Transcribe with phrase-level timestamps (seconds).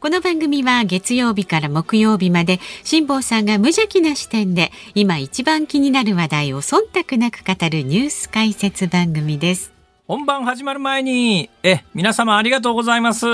[0.00, 9.74] この番組は月曜日から木曜日まで辛坊さんが無邪気な視点で今一番気になる話題を忖度なく語るニュース解説番組です。
[10.08, 13.26] 本番始まる前にえ皆様ありがとうございます。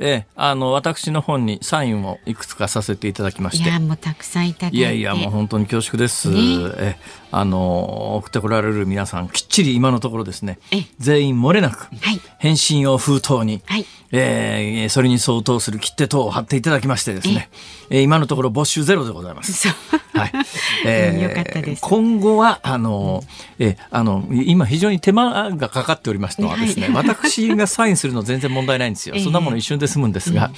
[0.00, 3.70] えあの私の本にサインをいくつかさせていただきまして。
[3.70, 4.76] いやもうたくさんいただいて。
[4.76, 6.38] いやいやもう本当に恐縮です、ね。
[6.76, 6.96] え
[7.30, 10.58] あの送ってこられる皆さんきっちり今のところですね。
[10.72, 10.78] え。
[10.98, 12.20] 全員漏れなくはい。
[12.38, 17.48] 返信用封筒に、はいえーそれに相当する切手等を貼っていただきましてですね、
[17.90, 19.68] えー今のところ没収ゼロでございます。
[19.68, 21.22] はい。
[21.22, 21.80] よかったです。
[21.82, 23.22] 今後は、あの、
[23.58, 29.14] えーあの、今非常に手間がかかっておりますのはですね、はい私がサインするの全然問題ないんですよ。
[29.16, 29.24] ええ。
[29.24, 30.50] そんなもの一瞬で済むんですが、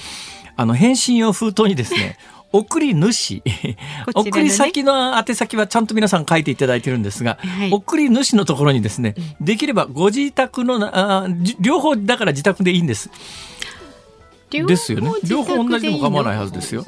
[0.55, 2.17] あの、返信用封筒にですね、
[2.51, 3.43] 送り主、
[4.15, 13.09] 送り先の宛先はちゃんと皆さん書いていただいてるんですが、はい送り主のところにですね、できればご自宅のな、あじ両方だから自宅でいいんです。
[14.49, 15.11] ですよね。
[15.27, 16.85] 両方同じでも構わないはずですよ。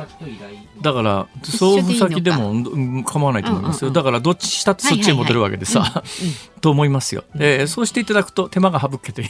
[0.82, 3.92] だから送付先でもうん構わないと思いますよ。
[3.92, 6.04] だからどっちしたってそっちへ戻るわけでさ、
[6.62, 7.26] と思いますよ。
[7.36, 9.30] えーそうしていただくと手間が省けて。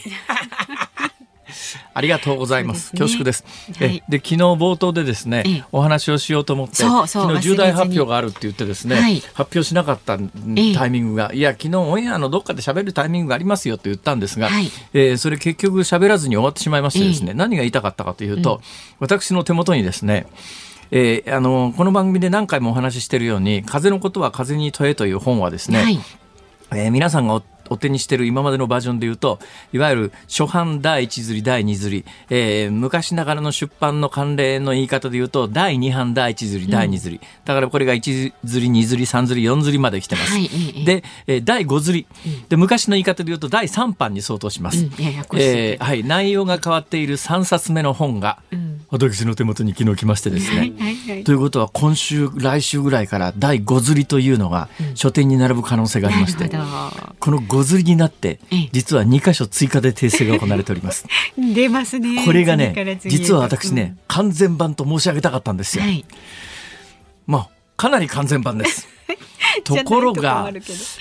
[1.92, 2.88] ありがとうございます。
[2.88, 3.00] すね。
[3.00, 3.44] 恐縮です。
[3.78, 3.96] はい。
[3.96, 5.64] えで昨日冒頭でですね、ええ。
[5.72, 9.20] お話をしようと思ってそうそう昨日重大発表があるって言ってですね、はい。
[9.20, 10.74] 発表しなかったええ。
[10.74, 14.70] タイミングが、いや昨日オンエアのどっかで喋るタイミングがありますよと言ったんですが、はい。
[14.92, 18.60] えーそれ結局喋らずに終わってしまいましてですね、何が言いたかったかというと、
[18.98, 20.26] 私の手元にですね
[20.90, 26.00] えーあのこの番組で何回もお話ししているように「風のことは風に問え」という本はですね、はい。
[26.72, 29.38] えー皆さんがおお手にしている今までのバージョンで言うと
[29.72, 42.06] いわゆる初版第一釣り第二釣り、えー昔ながらの出版の慣例の言い方で言うと第二版第一釣り第二釣り、だからこれが1釣り2釣り3釣り4釣りまで来てます、はいええで、えー第5釣り、
[42.48, 45.04] で昔の言い方で言うと第3版に相当します、うん。
[45.04, 48.80] ややえーはい、内容が変わっている3冊目の本が、ん。
[48.90, 51.24] 私の手元に昨日来ましてですね、はいはいはい。
[51.24, 61.04] ということは今週来週ぐらいから第5釣りというのが書店に並ぶ可能性がありまして、この5釣りになってええ実は2箇所追加で訂正が行われております。
[61.36, 61.42] ど。
[61.54, 62.24] 出ますね。
[62.24, 65.84] これがね実は私ね、完全版と申し上げたかったんですよ。
[65.84, 66.04] うんはい。
[67.26, 68.88] まあかなり完全版です。
[69.64, 70.50] ところが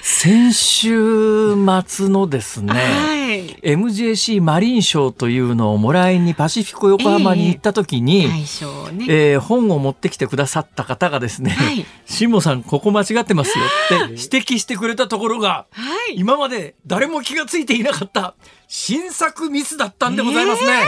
[0.02, 1.56] 先週
[1.86, 3.75] 末のですね、はい。
[3.75, 9.06] MJC マリン賞というのをもらいにパシフィコ横浜に行った時に、対象ね。
[9.09, 13.66] えー本を持ってきてくださった方がですねはい「しもさんここ間違ってますよ」
[14.06, 16.16] って指摘してくれたところがはい。
[16.16, 18.36] 今まで誰も気がついていなかった
[18.68, 20.84] 新作ミスだったんでございますね。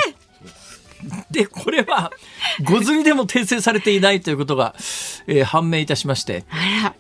[1.32, 2.12] でこれは
[2.64, 4.76] ご釣りでも訂正されていないということが、
[5.28, 6.46] えー判明いたしまして。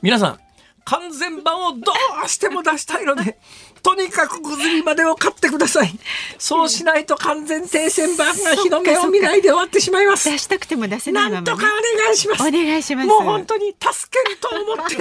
[0.01, 0.39] 皆さん
[0.83, 1.91] 完全版をど
[2.25, 3.37] うしても出したいので
[3.83, 5.89] とにかくご釣りまでを買ってください。
[6.37, 10.29] そうしないと完全訂正版が日の目を見ないで終わってしまいます。
[10.29, 11.45] 出したくても出せないまま、ね。
[11.45, 12.41] なんとかお願いします。
[12.47, 13.07] お願いします。
[13.07, 14.95] もう本当に助けると思って。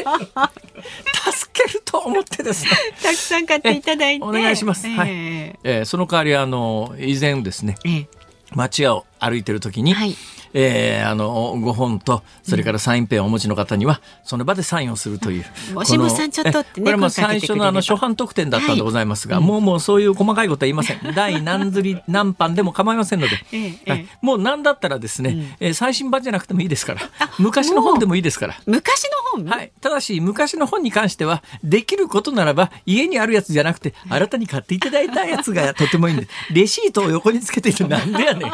[1.33, 2.71] 助けると思ってですね、
[3.03, 4.25] たくさん買っていただいて。
[4.25, 4.87] えお願いします。
[4.89, 5.09] はい。
[5.11, 7.77] ええーその代わりあの以前ですね。
[7.85, 8.20] ええ
[8.55, 10.17] 街を歩いてる時に、はい。
[10.55, 15.45] えーあのご本とそれからサインペンをお持ちの方にはその場でサインをするという、
[15.75, 21.01] もしもさんちょっとってねえこれも最初のあの初版特典だったんでございますが、もうもうそういう細かいことは言いません。
[21.15, 24.09] 第何釣り何版でも構いませんので、ええはい。
[24.23, 27.01] もう何だったらですね、えー最新版じゃなくてもいいですから。
[27.39, 28.57] 昔の本でもいいですから。
[28.67, 29.73] 昔の本、はい。
[29.81, 38.53] ただし、昔の本に関しては、できることならば、家にあるやつじゃなくて、新たに買っていただいたやつがとてもいいんで、レシートを横につけているなんでやねん。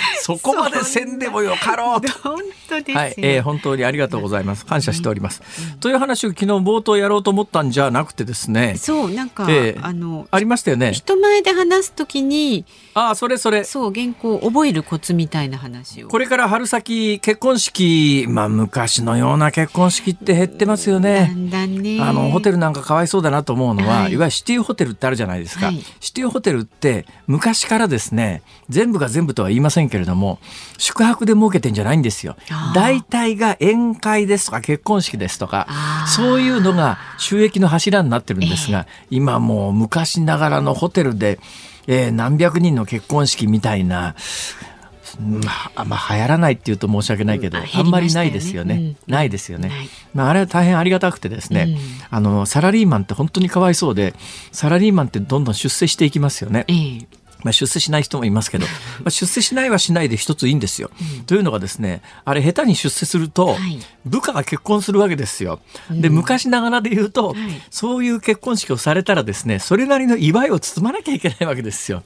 [0.22, 2.12] そこまでせんでもよかろうと。
[2.22, 2.38] 本
[2.68, 2.96] 当ですよ。
[2.98, 4.64] はい、えー本当にありがとうございます。
[4.64, 5.42] 感謝しております。
[5.80, 10.92] という話を昨日冒頭やろうと思ったんじゃなくてですね、そうなんか、ええあのありましたよね。
[10.92, 12.64] 人前で話すときに
[12.94, 13.64] ああ、それそれ。
[13.64, 16.08] そう原稿を覚えるコツみたいな話を。
[16.08, 21.26] これから春先結婚式、まあ昔のような結婚式って減ってますよだね。
[21.28, 21.98] んだんね。
[22.00, 30.38] あのホテルなんかかわいそうだなと思うのは、はいい、わゆるシティホテルってあるじゃないですか、はいシティホテルって昔からですね全部が全部とは言いませんけれども
[30.78, 32.36] 宿泊で儲けてんじゃないんですよ。
[32.74, 35.66] 大体が宴会ですとか結婚式ですとか
[36.06, 41.38] そういうのが収益の柱になってるんですが、今もう昔ながらのホテルで、
[41.86, 44.14] えー何百人の結婚式みたいな
[45.20, 45.40] ま
[45.74, 47.64] あ、まあ、流行らないっていうと申し訳ないけど、うん。
[47.64, 48.74] あね、あんまりないですよね。
[48.74, 49.70] うん、ないですよね。
[50.14, 51.76] まあ、あれは大変ありがたくてですね、
[52.10, 54.14] あの、サラリーマンって本当にかわいそうで、
[54.52, 56.64] サラリーマンってどんどん出世していきますよね。
[57.44, 58.66] まあ、出世しない人もいますけど、
[59.00, 60.90] まあ、出世しないはしないで一ついいんですよ。
[61.18, 63.56] うん、というのがですねあれ下手に出世すると、
[64.04, 65.60] 部下が結婚するわけですよ。
[65.90, 67.36] で昔ながらで言うと、はい、
[67.70, 72.02] そういう結婚式をされたらですねそれなりの祝いを包まなきゃいけないわけですよ。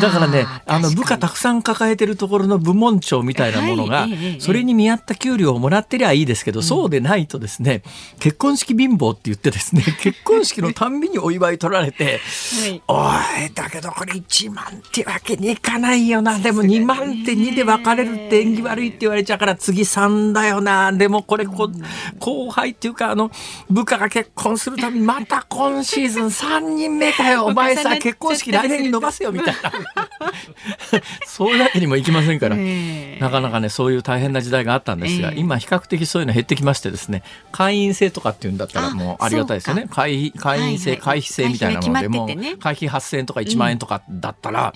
[0.00, 7.82] だからねあの部下たくさん抱えてるところの部門長みたいなものが、はい、それに見合った給料をもらってりゃいいですけど、うん、そうでないとですね
[8.20, 12.20] 結婚式貧乏って言ってですね 結婚式のたんびにお祝い取られて、
[12.62, 16.38] はい、おいだけどこれ1万ってわけにいかないよな。
[16.38, 20.92] でも2万って2で別れるって縁起悪いって言われちゃうから次3だよな。
[20.92, 21.70] でもこれこ
[22.18, 23.30] 後輩っていうかあの
[23.68, 27.46] 部下が結婚するためにまた今シーズン3人目かよ。
[27.46, 29.72] お前さ結婚式来年に伸ばせよみたいな。
[31.26, 32.56] そういうわけにもいきませんから。
[32.56, 37.22] なかなかねそういう大変な時代があったんですが今比較的そういうの減ってきましてですね
[37.52, 39.86] 会員制とかっていうんだったらもうありがたいですよね。
[39.90, 42.26] 会会員制、会費制みたいなのでも
[42.60, 44.72] 会費8000円とか1万円とかだったら、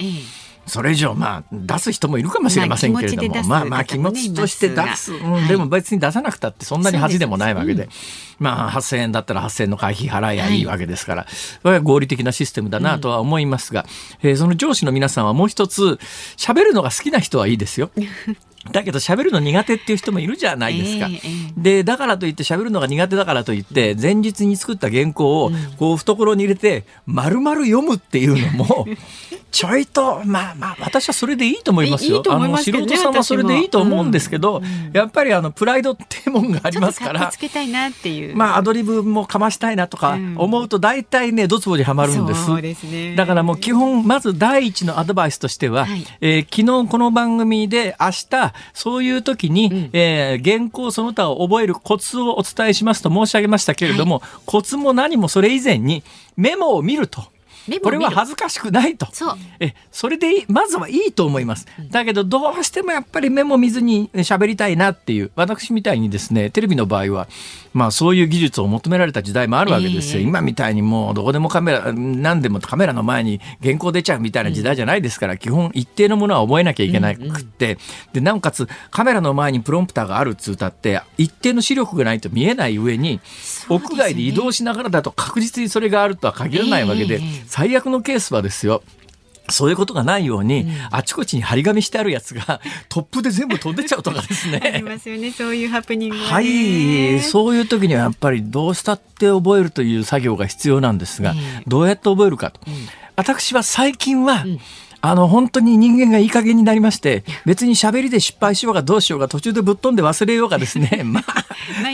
[0.69, 7.89] それ以上まあ出す人もいるかもしれませんけれども、まあまあ気持ちとして出す、うん、でも別に出さなくたってそんなに恥でもないわけで、
[8.39, 13.87] まあ8000円だったら8000円の会費払いやいいわけですから、それは合理的なシステムだなとは思いますが、
[14.23, 15.99] えその上司の皆さんはもう一つ
[16.37, 17.91] 喋るのが好きな人はいいですよ。
[18.73, 21.07] だけど喋るの苦手っていう人もいるじゃないですか。
[21.07, 28.87] えー、でだからといって喋るのが苦手だからといって前日に作った原稿をこう懐に入れて丸々読むっていうのも
[29.51, 32.17] ちょいとまあまあ私はそれでいいと思いますよ。
[32.19, 37.29] いいあの素人さんはそれでいいと思うんですけど、うん、やっぱりあのプライドってもんがありますから。
[37.29, 38.37] つけたいなっていう。
[38.37, 42.45] まあアドリブもかましたいなとか思うと大体ねドツボにはまるんです。
[42.45, 43.15] そうですね。
[43.17, 56.03] だからもう基本まず第一のアドバイスとしては、はい、えー、昨日この番組で明日そういう時に、うん、えー、原稿その他を覚えるコツをお伝えしますと申し上げましたけれども、はい、コツも何もそれ以前に
[56.37, 57.25] メモを見ると。
[57.83, 59.07] これは恥ずかしくないと。
[59.13, 61.67] そえそれでまずはいいと思います。
[61.91, 67.29] だけどどうしてもやっぱりメモ見ずに喋りたいなっていう私みたいにですねテレビの場合は
[67.73, 77.79] まあそういう技術を求められた時代もあるわけですよ、えー、今みたいにもうどこでもカメラ何でもカメラの前に原稿出ちゃうみたいな時代じゃないですから、うん、基本一定のものは覚えなきゃいけなくって、うんうん、
[78.15, 83.21] でなおかつカメラの前にプロンプターがあるっつうたって一定の視力がないと見えない上に、
[83.69, 88.85] 屋外で移動しながらだと確実にそれがあるとは限らないわけで、えー、最悪のケースはですよ
[89.49, 94.61] そういうことがないように、うん、あちこちに張り紙してあるやつが トップで全部飛んでっちゃうとかですね。
[94.63, 101.35] ありますよね、そういうハプニングは、はい、そういう時にはやっぱりどうしたって覚えるという作業が必要なんですが、
[101.67, 102.61] どうやって覚えるかと。
[102.67, 102.75] うん、
[103.17, 104.61] 私は最近は、うん
[105.01, 111.23] あの本当に人間がいい加減になりまして別に喋りで失敗しようがどうしようが途中でぶっ飛んで忘れようがですね ま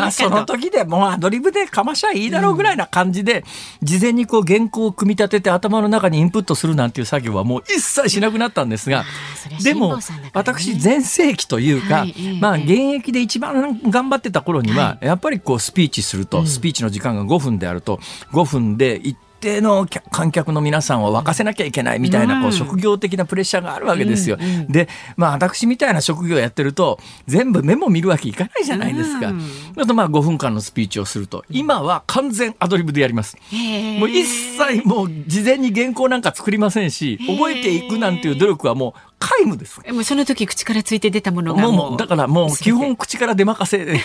[0.01, 3.45] あその時でもうアドリブでかましゃいいだろうぐらいな感じで、
[3.83, 9.05] 事前にこう原稿を組み立てて頭の中にインプットするなんていう作業はもう一切しなくなったんですが
[9.62, 9.99] でも
[10.33, 12.06] 私全盛期というか、
[12.41, 18.01] まあ現役で一番頑張ってた頃には、やっぱりこうスピーチすると、スピーチの時間が5分であると
[18.33, 24.38] 5分で一定の観客の皆さんを沸かせなきゃいけないみたいなこう職業的なプレッシャーがあるわけですよ。
[24.69, 29.32] で、まあ私みたいな職業やってると全部メモ見るわけいかないじゃないですか。
[29.76, 33.37] あとまあ5分間のスピーチをすると今は完全アドリブでやります。
[33.99, 39.81] もう一切もう事前に原稿なんか作りませんし覚えていくなんていう努力はもう皆無です。
[39.91, 44.01] もうその時口からついて出たものがもうだからもう基本口から出まかせで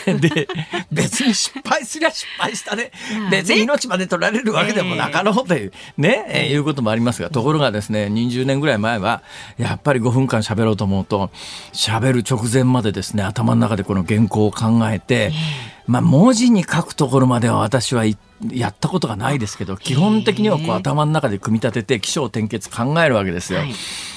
[0.92, 2.92] 別に失敗すりゃ失敗したね
[3.30, 9.22] 別に命まで取られるわけでもなかろうというね、えー、いうこともありますがところがですね20年ぐらい前は
[9.58, 11.30] やっぱり5分間喋ろうと思うと
[11.74, 15.32] 喋る直前までですね頭の中でこの原稿を考えて、
[15.90, 23.60] まあ文字に書くところまでは私はやったことがないですけど基本的にはこう頭の中で組み立てて起承転結考えるわけですよ。
[23.60, 23.74] はい。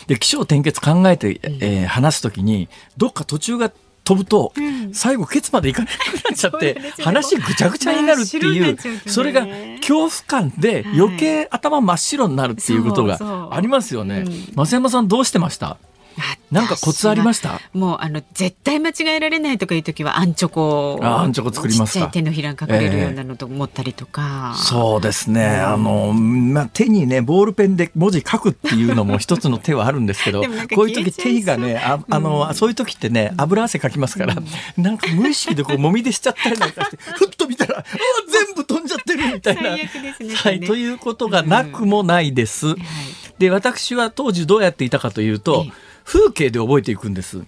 [0.06, 3.72] で起承転結考えて、えー、話すときにどっか途中が
[4.04, 4.52] 飛ぶと、
[4.92, 8.76] 最後ケツまでいかなくなっちゃって、話ぐちゃぐちゃになるっていう、
[9.06, 14.24] それが恐怖感で余計頭真っ白になるっていうことがありますよね。
[14.56, 15.78] 増山さんどうしてました？
[16.50, 17.60] なんかコツありました？
[17.72, 22.08] もうあの絶対間違えられないとかいう時はアンチョコあアンチョコ作りますか？
[22.08, 30.42] 手のひらに隠れるようなのと思ったりとか、えー、そうですね、あの、まあ、手にねボールペンで文字書くっていうのも一つの手はあるんですけど
[30.74, 37.84] こういう時手がねああの、うん、そういう時ってね油汗かきますから、うん、なんか無意識でこうもみ出しちゃったりなんかして ふっと見たら
[38.28, 39.90] 全部飛んじゃってるみたいな、ね、
[40.34, 42.68] はい、ということがなくもないです。
[42.68, 42.72] うん。
[42.72, 42.82] はい、
[43.38, 45.66] で私は当時どうやっていたかというと、
[46.04, 47.42] 風景で覚えていくんです。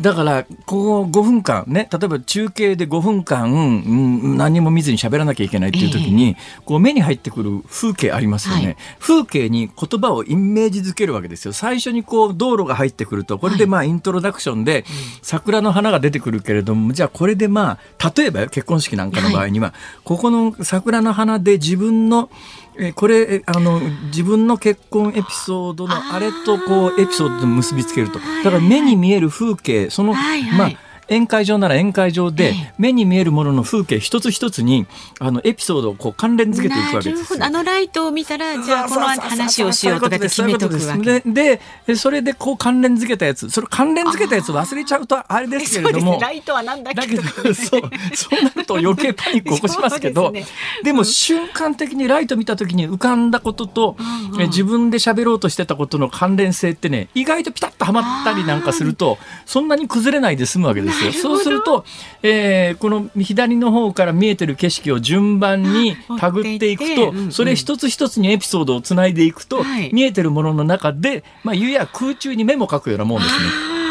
[0.00, 8.64] だから、ここ5分間ね、例えば中継で5分間、うん、何も見ずに喋らなきゃいけないっていう時に、こう目に入ってくる風景ありますよね。
[8.64, 11.52] はい、風景に言葉をイメージづけるわけですよ。
[11.52, 14.84] 最初にこう道路が入ってくると、これでまあイントロダクションで
[15.22, 22.30] 桜の花が出てくるけれども、じゃあこれでまあ、例えば結婚式なんかの場合には、ここの桜の花で自分の
[22.78, 34.86] えこれあの自分の結婚エピソードのあれとこうエピソードで結びつけるとだから目に見える風景その、はいはい、まあ宴会場なら宴会場で目に見えるものの風景一つ一つに
[35.20, 41.20] あのエピソードをこう関連づけていくわけですあのライトを見たらじゃあこの話をしようとかって決めとくわけ。
[41.20, 43.50] ででそれでこう関連づけたやつ。
[43.50, 47.80] それ関連づけたやつ忘れちゃうとあれですけれども、ライトはなんだけどそう
[48.14, 50.44] そうなると余計パニック起こしますけどで,、
[50.82, 61.12] でも瞬間的にライト見た時に浮かんだことと、うんうん、自分で喋ろうとしてたことの関連性ってね意外とピタッとはまったりなんかするとそんなに崩れないで済むわけですよ。
[61.12, 61.84] そうすると
[62.22, 73.81] えー、この左の方から見えてる景色を順番にたぐっていくと、それ一つ一つにエピソードをつないでいくと、見えてるものの中で、まあ、ゆや空中にメモ書くようなもんですね。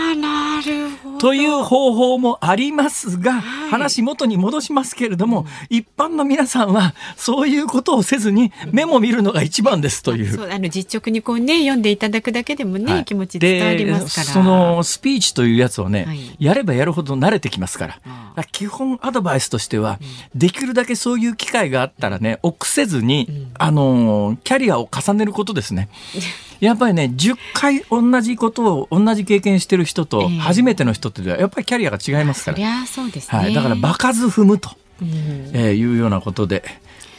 [1.21, 10.33] という方法もありますが、はい、話元に戻しますけれども、うん、一般の皆さんはそういうことをせずにメモ見るのが一番ですという。
[10.33, 14.27] そうあの実直にこうね読んでいただくだけでもね、はい、気持ち伝わりますから。
[14.33, 17.93] そのスピーチというやつをね、はい、やればやるほど慣れてきますから。
[17.93, 17.99] か
[18.35, 19.99] ら基本アドバイスとしては、
[20.33, 25.89] うん、できるだけそういう機会があったらね、臆せずに、うん、あのキャリアを重ねることですね。
[26.61, 34.69] やっぱりね10回同じことを同じ経験してる人と初めての人ってやっぱりキャリアが違いますから、えー、そうですね、はい、だから場数踏むと、
[35.01, 35.09] うん、
[35.53, 36.63] えー、いうようなことで。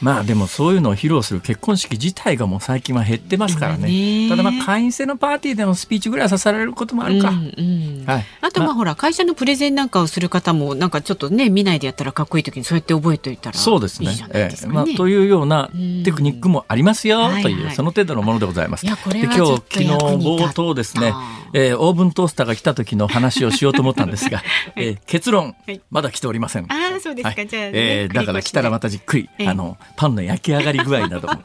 [0.03, 3.89] まあでもそういうのを披露する結婚式自体がもう最近は減ってますからね。
[3.89, 4.29] ね。
[4.29, 7.31] ただまあ会員制のパーティーでのスピーチぐらいはさせられることもあるか。
[7.31, 8.05] うんうん。
[8.07, 14.13] はい、あとまあほら会社のプレゼンなんかをする方もなんかちょっとね見ないでやったらかっこいい時にそうやって覚えておいたらそうですね。
[14.13, 14.67] いいええ。
[14.67, 15.71] まあというような
[16.05, 18.87] テクニックもありますよという、その程度のものでございます。
[18.87, 21.15] いやこれは今日昨日冒頭ですね、
[21.53, 24.43] えー、オーブントースターが来た時の話をしようと思ったんですが、
[24.77, 26.67] えー、結論、はい、まだ来ておりません。
[26.73, 31.35] あそうですか、はい、じゃあ、ね、えー、だから来たらまたじっくり、あのパンの焼き上がりり具合なども。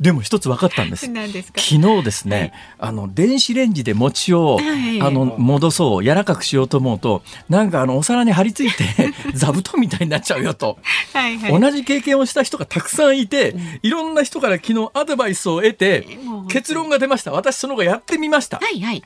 [0.00, 1.12] でも一つ分かったんです。
[1.12, 2.52] です昨日ですね、はい、
[2.88, 10.78] あの電子レンジで餅を、はい、あの戻そう柔らかくしようと思うとなんかあのお皿に張り付いて座布団みたいになっちゃうよと。
[11.12, 16.06] はい、同じ経験をした人がたくさんいて、うん、いろんな人から昨日アドバイスを得て
[16.48, 17.30] 結論が出ました。
[17.30, 18.56] 私その後やってみました。
[18.56, 19.02] はいはい、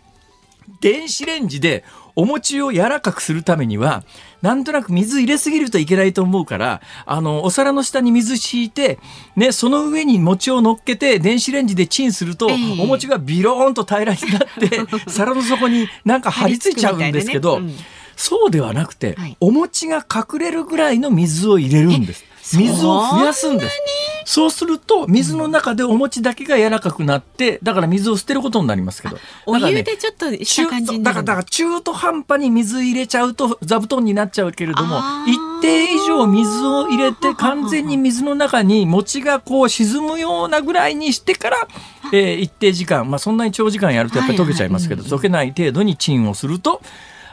[0.81, 1.85] 電子レンジで
[2.17, 4.03] お餅を柔らかくするためには
[4.43, 8.99] なんとなく水入れすぎるといけないと思うから、あの、お皿の下に水敷いて、
[9.35, 14.81] ね、その上に餅を乗っけて、電子レンジでチンすると、えー、お餅がビローンと平らになって、
[15.11, 17.79] 皿の底になんか張り付いちゃうんですけど、ねうん、
[18.15, 22.25] そうではなくて、はい、お餅が隠れるぐらいの水を入れるんです。
[22.55, 23.83] 水を増やすんです。
[24.27, 29.17] そうすると水の中でお餅だけが柔らかくなってだから水を捨てることになりますけど、
[29.47, 41.69] お湯でちょっとした感じになるだから中途半端に水入れちゃうと座布団になっちゃうけれども一定以上水を入れて完全に水の中に餅がこう沈むようなぐらいにしてから、
[42.13, 46.81] えー、一定時間まあそんなに長時間やるとやっぱり溶けちゃいますけど、溶けない程度にチンをすると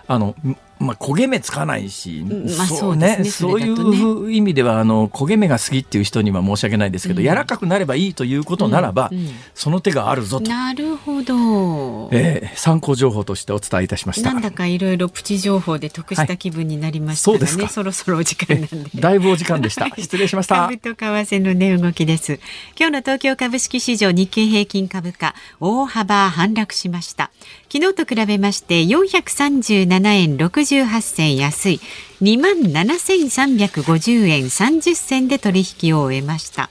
[0.08, 0.36] あの
[0.84, 2.26] まあ、焦げ目つかないし、
[2.58, 10.50] まあ、そうね、ね、そういう意味ではあの焦げ目が好きっていう人には申し訳ないですけど、うん、柔らかくなればいいということならば、うんうん、その手があるぞと。
[10.50, 14.34] なるほど、えー、参考情報としてお伝えいたしました。
[14.34, 18.90] なんだかいろいろプチ情報で得した気分になりましたね、はい、そそろそろお時間なんで。
[18.96, 19.88] だいぶお時間でした。
[19.98, 20.56] 失礼しました。
[20.56, 22.40] 株と為替の値動きです。
[22.78, 27.32] 今日の東京株式市場日経平均株価大幅反落しました
[27.74, 31.80] 昨日と比べまして437円68銭安い
[32.22, 36.70] 2万7350円30銭で取引を終えました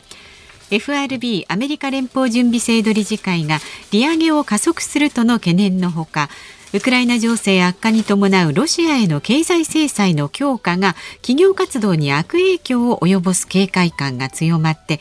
[0.71, 3.59] FRB アメリカ連邦準備制度理事会が
[3.91, 6.29] 利上げを加速するとの懸念のほか
[6.73, 15.01] ウクライナ情勢悪化に伴うロシアへの経済制裁の強化が企業活動に悪影響を及ぼす警戒感が強まって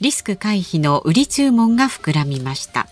[0.00, 2.88] リスク回避の売り注文が膨らみました。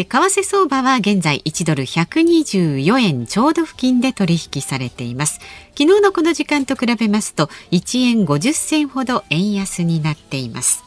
[0.00, 5.40] で為替相場は現在1ドル124円ちょうど付近で取引されています。
[5.78, 10.82] 昨日のこの時間と比べますと1円50銭ほど円安になっています。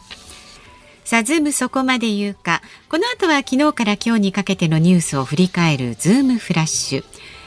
[1.03, 2.63] さあズームそこまで言うか。
[2.89, 7.03] この後は昨日から今日にかけてのニュースを振り返るズームフラッシュ。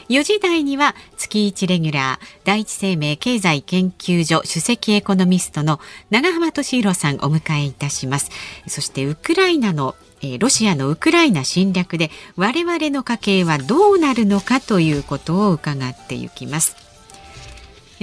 [0.07, 5.81] 4時台には月1レギュラー第一生命経済研究所首席エコノミストの
[6.11, 8.31] 永濱利廣さんお迎えいたします。
[8.67, 16.87] そしてウクライナのえロシアのウクライナ侵略で我々の家計はどうなるのかということを伺っていきます。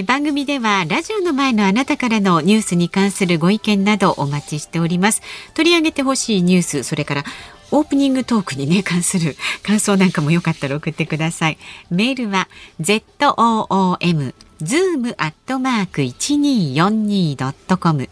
[0.03, 5.23] 番組ではラジオの前のあなたからのニュースに関するご意見などお待ちしております。
[5.55, 7.23] 取り上げてほしいニュースそれから
[7.71, 11.59] オープニングトークにね関する感想なんかもよかったら送ってください。
[11.91, 12.49] メールは
[12.81, 18.09] zoom zoom アットマーク 1242.com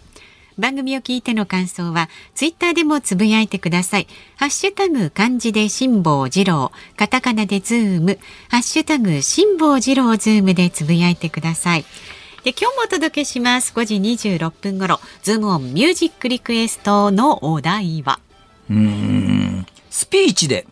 [0.59, 4.07] 番組を聞いての感想はツイッターでもつぶやいてください。
[4.37, 8.19] ハッシュタグ漢字で辛坊治郎、カタカナでズーム、
[8.49, 11.85] ハッシュタグ辛坊治郎ズームでつぶやいてください。
[12.45, 13.73] で今日もお届けします。
[13.73, 14.99] 5時26分頃。
[15.23, 18.19] ズームオンミュージックリクエストのお題は。
[18.69, 19.67] うん。
[19.91, 20.67] スピーチで、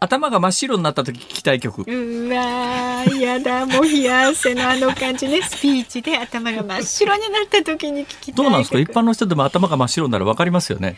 [0.00, 1.82] 頭が真っ白になった時聞きたい曲。
[1.82, 2.36] うわ
[3.18, 5.42] やだもう冷や汗のあの感じね。
[5.42, 8.78] スピーチで頭が真っ白になった時に聞きどうなんですか？
[8.78, 10.96] 一般の人でも頭が真っ白になら分かりますよね。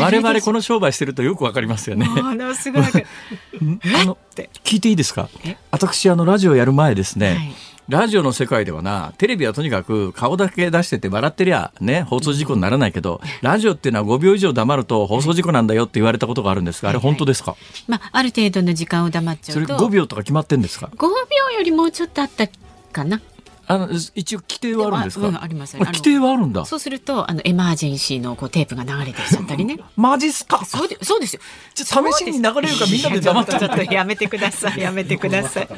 [0.00, 2.06] 我々この商売してるとよく分かりますよね。
[2.06, 4.16] ものすごい あの
[4.64, 5.28] 聞いていいですか？
[5.72, 7.54] 私あのラジオやる前ですね、はい
[7.88, 19.66] ラジオの世界ではな、テレビはとにかく顔だけ出してて笑ってりゃね、放送事故にならないけど、ラジオっていうのは5秒以上黙ると放送事故なんだよって言われたことがあるんですが、あれ本当ですか、はいはい、まあ、ある程度の時間を黙っちゃうと。
[19.66, 22.48] それ5秒とか決まってんですか ?5 秒よりもうちょっとあった
[22.92, 23.20] かな。
[23.68, 25.28] あの一応規定はあるんですか？
[25.28, 25.76] うん、あります。
[25.76, 26.64] 規定はあるんだ。
[26.64, 29.78] そうするとあのエマージェンシーのこうテープが流れてきちゃったりね。
[29.96, 30.64] マジっすか？
[30.64, 31.42] そうでそうですよ。
[31.74, 34.78] じゃ試しに流れるかみんなで黙っちゃっとやめてください。
[34.80, 35.68] やめてください。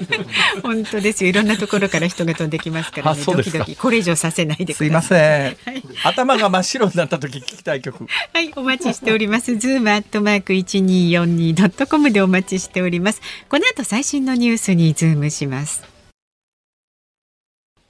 [0.62, 1.30] 本当ですよ。
[1.30, 3.22] いろんなところから人が飛んできますからね。
[3.24, 5.56] ドキドキこれ以上させないですいません。
[5.64, 8.06] はい、頭が真っ白になった時聞きたい曲。
[8.32, 9.56] はい、お待ちしております。
[9.56, 13.20] ズームアットマーク一二四二ドットコムでお待ちしております。
[13.48, 15.82] この後最新のニュースにズームします。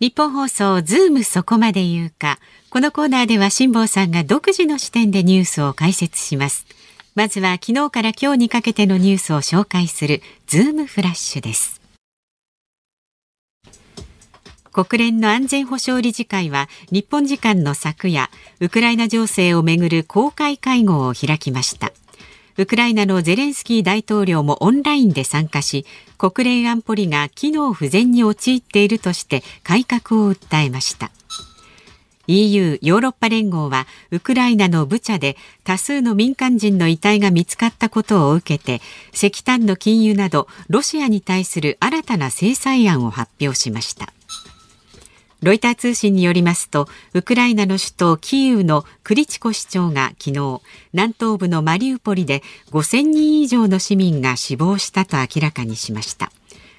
[0.00, 2.38] ニッポン放送ズームそこまで言うか。
[2.70, 6.66] このコーナーでは辛坊さんが独自の視点でニュースを解説します。
[7.16, 11.80] まずは昨日から今日にかけてのニュースを紹介するズームフラッシュです。
[14.70, 21.92] 国連の安全保障理事会は日本時間の昨夜、ウクライナ情勢をめぐる公開会合を開きました。
[22.58, 25.86] ウクライナのゼレンスキー大統領もオンラインで参加し
[26.18, 31.12] 国連安保理が機能不全に陥っているとして改革を訴えました。
[32.26, 38.82] EU= ヨーロッパ連合はウクライナのブチャで多数の民間人の遺体が見つかったことを受けて
[39.14, 44.12] 石炭の禁輸などロシアに対する新たな制裁案を発表しました。
[45.42, 50.60] ロイター通信によりますとウクライナの首都キーウのクリチコ市長が昨日
[50.92, 56.32] 南東部のマリウポリで5000人以上の市民が死亡したと明らかにしました。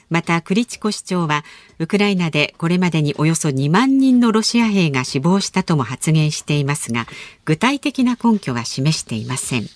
[0.09, 1.45] またクリチコ市長は
[1.77, 7.05] ウクライナでこれまでにおよそ2万人のロシア兵が死亡したとも発言していますが
[7.45, 9.67] 具体的な根拠は示していません。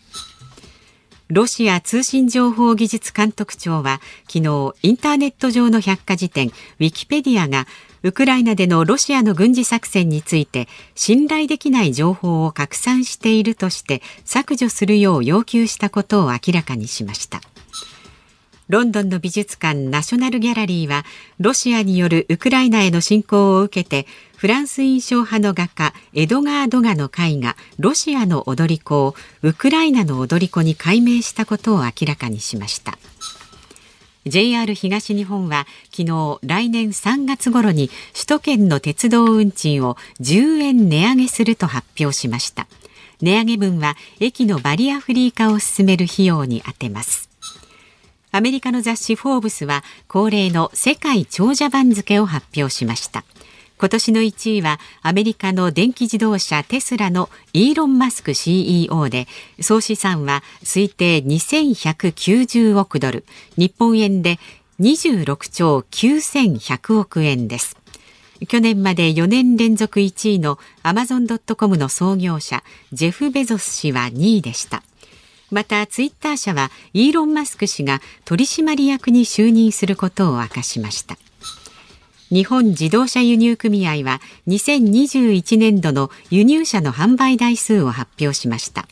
[1.30, 7.66] ロシア通信情報技術監督庁は昨日インターネット上の百科事典ウィキペディアが
[8.04, 17.42] ウクライナでのロシアの軍事作戦について信頼できない情報を拡散しているとして削除するよう要求したことを明らかにしました。
[18.70, 21.04] ロンドンの美術館ナショナルギャラリーは
[21.38, 32.98] ロシアによるウクライナへの侵攻を受けてフランス印象派の画家エドガー・ドガの絵画ロシアの踊り子をウクライナの踊り子に改名したことを明らかにしました。
[34.26, 42.68] JR 東日本は昨日来年3月頃に首都圏の鉄道運賃を10円値上げすると発表しました。
[43.22, 47.30] 値上げ分は駅のバリアフリー化を進める費用に充てます。
[48.32, 53.24] アメリカの雑誌フォーブスは恒例の世界長者番付を発表しました。
[53.84, 59.28] 今年の1位はアメリカの電気自動車テスラのイーロン・マスク CEO で
[59.60, 63.26] 総資産は推定2190億ドル。
[63.58, 64.40] 日本円で
[64.80, 67.76] 26兆9100億円です。
[68.48, 74.82] 去年まで4年連続1位のアマゾン・ドット・コムの創業者ジェフ・ベゾス氏は2位でした。
[75.52, 81.18] またツイッター社はイーロン・マスク氏が取締役に就任することを明かしました。
[82.34, 88.88] 日本自動車輸入組合は2021年度の輸入車の販売台数を発表しました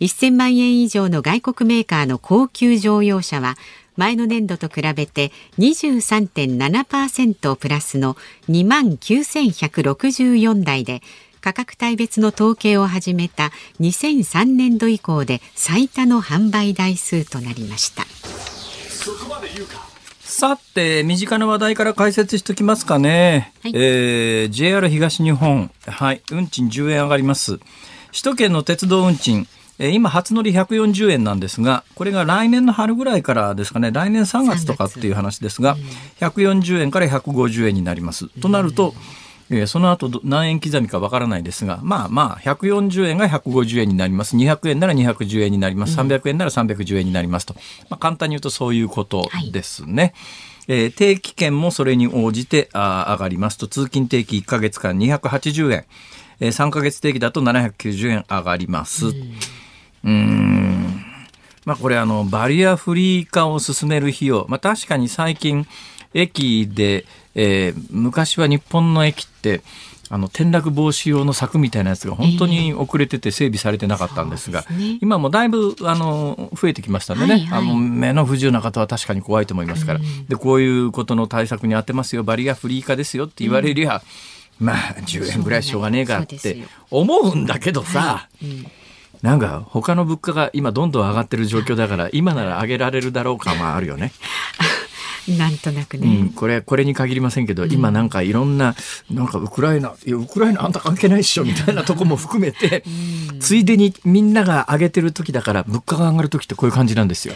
[0.00, 3.54] 1000万円以上の外国メーカーの高級乗用車は
[3.96, 8.16] 前の年度と比べて23.7%プラスの
[8.48, 11.00] 2万9164台で
[11.40, 18.02] 価格帯別の統計を始めた2003年度以降で最多の販売台数となりました。
[20.40, 23.52] さて、身近な話題から解説しておきますかね。
[23.62, 27.58] はい、えー、JR 東日本、はい、運賃10円上がります。
[28.06, 29.46] 首都圏の鉄道運賃、
[29.78, 35.76] 今、初乗り140円なんですが、これが来年の春ぐらいからですかね、来年3月とかっていう話ですが、
[36.20, 38.28] 140円から150円になります。
[38.40, 38.94] となると、
[39.50, 44.36] えー、その後何円刻みかわからないですが、まあまあ、140円が150円になります。
[44.36, 45.98] 200円なら210円になります。
[45.98, 47.54] 300円なら310円になりますと。
[47.88, 50.02] まあ、簡単に言うとそういうことですね。
[50.02, 50.12] はい
[50.68, 55.84] えー、定期券もそれに応じてあ上がりますと、通勤定期1ヶ月間280円、
[56.38, 59.06] えー、3ヶ月定期だと790円上がります。
[59.06, 59.34] うん
[60.04, 61.04] うん。
[61.64, 64.46] まあこれあの、バリアフリー化を進める費用。
[64.48, 65.66] まあ確かに最近、
[66.14, 69.62] 駅で、えー、昔は日本の駅って、
[70.12, 82.24] あの転落防止用の柵みたいなやつが本当に遅れてて整備されてなかったんですが、えーね、今もだいぶあの増えてきましたんでね、はいはい、あの目の不自由な方は確かに怖いと思いますから、うん、でこういうことの対策に当てますよ。
[82.24, 84.02] バリアフリー化ですよって言われりゃ、
[84.60, 88.46] うん、まあ10円ぐらいしょうがねえかって思うんだけどさ、はい。
[88.46, 88.66] うん。
[89.22, 94.12] なんか他の物価が今どんどん上がってる状況だから今なら上げられるだろうかもあるよね。
[95.38, 98.74] なんとなくね、うん、これこれに限りませんけど、うん、今なんかいろんな
[99.10, 102.84] なんかウクライナいやウクライナあんた関係ないっしょみたいなとこも含めて、
[103.32, 107.34] うん、ついでにみんなが上げてる時だから物価が上がる時ってこういう感じなんですよ。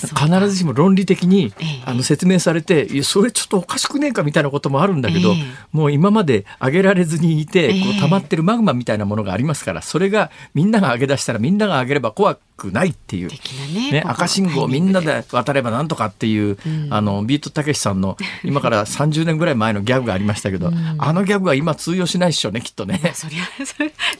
[0.00, 1.52] 必ずしも論理的に、
[1.84, 23.00] あの説明されていやそれちょっとおかしくねえかみたいなこともあるんだけど、えー、もう今まで上げられずにいて、こう溜まってるマグマみたいなものがありますからそれがみんなが上げ出したらみんなが上げれば怖くないっていう、ね、ね、赤信号みんなで渡ればなんとかっていう、うん、あのビートたけしさんの 今から30年ぐらい前のギャグがありましたけど、うん、あのギャグは今通用しないっしょねきっとね。
[23.14, 23.48] そりゃ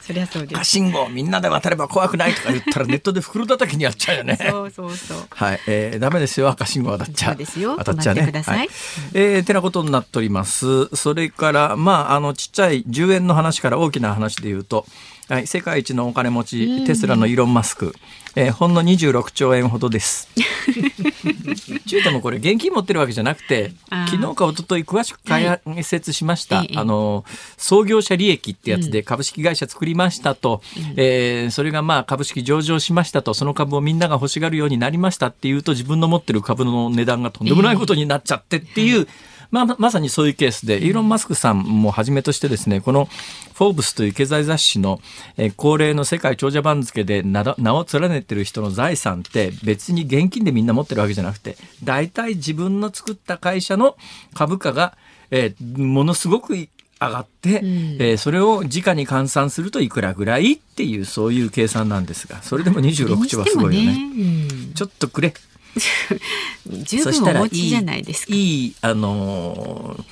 [0.01, 4.37] そりゃそうです赤信号みんなで渡れば怖くないとか言ったらネットで袋叩きにやっちゃうよね。
[4.39, 5.17] そうそうそう。
[5.29, 7.37] はい、えー、ダメですよ赤信号当たっちゃう。
[7.77, 8.43] 当たっちゃうね。
[8.45, 8.69] はい、
[9.13, 10.87] えー、てなことになっております。
[10.95, 14.85] それからまああのちっちゃい10円の話から大きな話で言うと。
[15.31, 17.95] はい、世界一のお金持ち、テスラのイーロン・マスク、
[18.35, 20.27] えー、ほんの26兆円ほどです。
[21.87, 23.71] 中でもこれ現金持ってるわけじゃなくて
[24.09, 27.23] 昨日か一昨日詳しく解説しました、はい、あの
[27.57, 33.33] 創業者利益ってやつで株式会社作りましたと、うん、えー、それがまあ株式上場しましたと。
[33.33, 39.07] その株をみんなが欲しがるようになりましたっていうと自分の持ってる株の値段がとんでもないことになっちゃってっていう、えー
[39.51, 43.05] まあ、まさにそういうケースで、イーロン・マスクさんもはじめとしてですね、この
[43.53, 45.01] フォーブスという経済雑誌の、
[45.37, 47.43] えー、恒例の世界長者番付で名
[47.75, 53.97] を連ねてる人の財産って別に現金でみんな持ってるわけじゃなくて、大体自分の作った会社の
[54.33, 54.97] 株価が、
[55.31, 56.67] えー、ものすごく上
[56.99, 57.67] がって、うん、
[57.99, 64.49] えー、それを時に換算するといくらぐらいっていうそういう計算なんですがそれでも26兆はすごいよね、ね。
[64.67, 65.33] うん、ちょっとくれ
[66.83, 68.33] 十分お持ちじゃないですか。
[68.33, 70.03] いいあのー、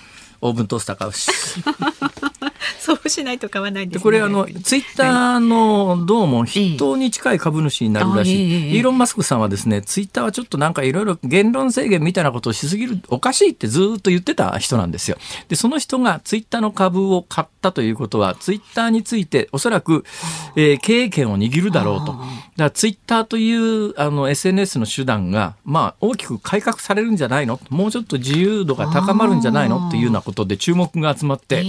[0.41, 1.29] オーブントースター買うし。
[2.79, 15.17] そうしないと買わないで、ね、これあのツイッターのどうも筆頭に近い株主になるらしい、イーロン・マスクさんはですねツイッターはちょっとなんかいろいろ言論制限みたいなことをしすぎるおかしいってずっと言ってた人なんですよ。
[15.47, 20.03] でその人がツイッターの株を買ったということはツイッターについておそらく、
[20.55, 22.15] えー、経営権を握るだろうと
[22.59, 27.59] だからツイッターというあの SNS の手段がまあ大きく改革されるんじゃないの？
[27.69, 29.87] もうちょっと自由度が高まるんじゃないの？
[29.87, 31.63] っていうようなことで注目が集まって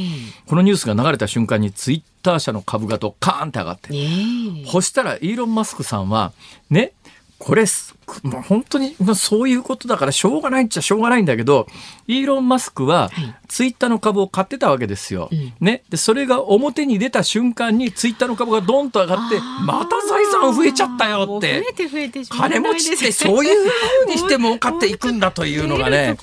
[0.47, 6.33] このニュースが流れた瞬間にツイッター社の株価とカーンって上がって、えー、そしたらイーロン・マスクさんは
[6.69, 6.93] ね
[7.41, 7.65] これ、
[8.23, 11.67] まあ、本当に、まあ、そういうことだからしょうがないっちゃしょうがないんだけど
[12.07, 13.11] イーロン・マスクは
[13.49, 15.23] ツイッターの株を買ってたわけですよ。
[15.23, 21.65] はい、ね、でそれが表に出た瞬間にツイッターの株がドンと上がってまた財産増えちゃったよって
[22.29, 23.71] 金持ちってそういう
[24.05, 26.15] ふうにして儲かっていくんだというのがね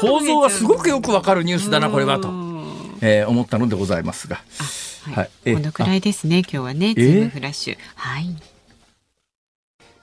[0.00, 2.28] 構造がすごくよくわかるニュースだなこれはと。
[3.02, 4.40] えー、思ったのでございますが。
[5.12, 6.38] はい、はい、このくらいですね。
[6.38, 7.76] 今日はね、ズームフラッシュ。
[7.94, 8.55] はい。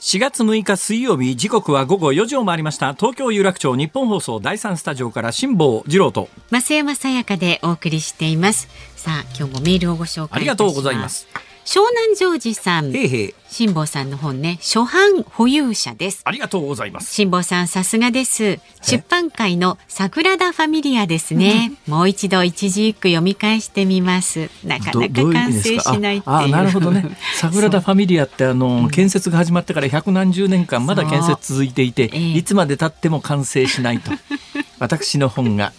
[0.04, 2.94] 4月6日水曜日時刻は午後4時を回りました。
[2.94, 6.28] 東京有楽町日本放送第三スタジオから辛坊治郎と。
[6.52, 8.68] 増山さやかでお送りしています。
[8.98, 11.28] さあ今日もメールをご紹介ありがとうございます
[11.66, 12.96] 湘南ジョージさん。
[12.96, 16.22] へへ辛坊さんの本ね、初版保有者です。
[16.26, 17.14] ありがとうございます。
[17.14, 18.60] 辛坊さん、さすがです。
[18.82, 21.72] 出版界の桜田ファミリアですね。
[21.88, 24.50] もう一度一字一句読み返してみます。
[24.66, 26.36] なかなか完成しないっていう。
[26.36, 27.16] あなるほどね。
[27.36, 34.12] 桜田ファミリアってあの、建設が始まってから百何十年間まだ建設続いていて、いつまで経っても完成しないと。
[34.80, 35.72] 私の本が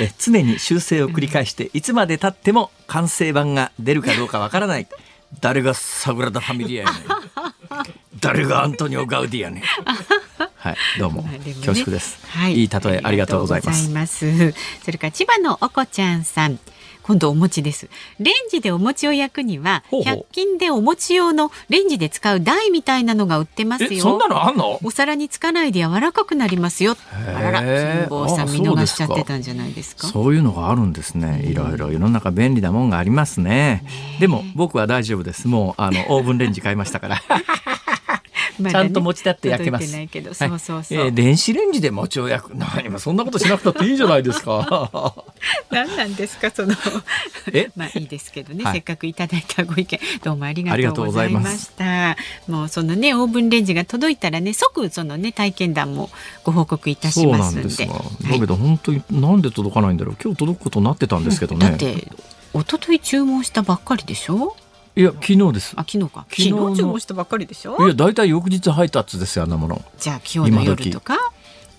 [0.00, 4.86] え常に修正を繰り返していつまで経っても完成版が出るかどうかわからない
[5.40, 7.02] 誰がサグラダ・ファミリアやねん
[8.20, 9.62] 誰がアントニオ・ガウディやねん
[10.56, 12.26] はい、どうも、ね、恐縮です。
[12.26, 13.90] はい、いい例えありがとうございます。
[13.90, 16.58] ますそれから千葉のおこちゃんさん。
[17.06, 17.88] 今度お餅です。
[18.18, 24.02] レンジでお餅を焼くには、100均でお餅用のレンジで使う台みたいなのが売ってますよ。
[24.02, 24.80] そんなのあんの？
[24.82, 26.96] お皿につかないで柔らかくなりますよ。
[27.36, 30.08] あらら、辛坊さん見逃しちゃってたんじゃないですか？
[30.08, 31.42] そういうのがあるんですね。
[31.46, 33.84] いろいろ世の中便利なもんがありますね。
[34.18, 35.46] でも僕は大丈夫です。
[35.46, 37.22] もうあのオーブンレンジ買いましたから。
[38.62, 39.92] ちゃんと餅だって焼けます。
[39.92, 40.98] ないけど、そうそうそう。
[40.98, 45.12] えー、電子レンジで餅を焼く、 何もそんなことしなくたっていいじゃないですか。
[45.70, 46.74] 何なんですか、その。
[47.52, 52.16] え、 まあいいですけどね、はい、せっかくいただいたご意見、どうもありがとうございました。
[52.48, 56.10] もうそのね、オーブンレンジが届いたらね、即そのね、体験談も
[56.44, 57.70] ご報告いたしますんで。
[57.70, 60.16] そうなんですだけど、本当になんで届かないんだろう。
[60.22, 61.68] 今日届くことになってたんですけどね。
[61.70, 62.08] だって、
[62.54, 64.56] 一昨日注文したばっかりでしょ？
[64.98, 65.74] いや昨日です。
[65.76, 66.26] あ昨日か。
[66.30, 67.76] 昨日注文したばっかりでしょ？
[67.84, 69.82] いや大体翌日配達ですよあんなもの。
[69.98, 71.18] じゃあ今日の夜とか？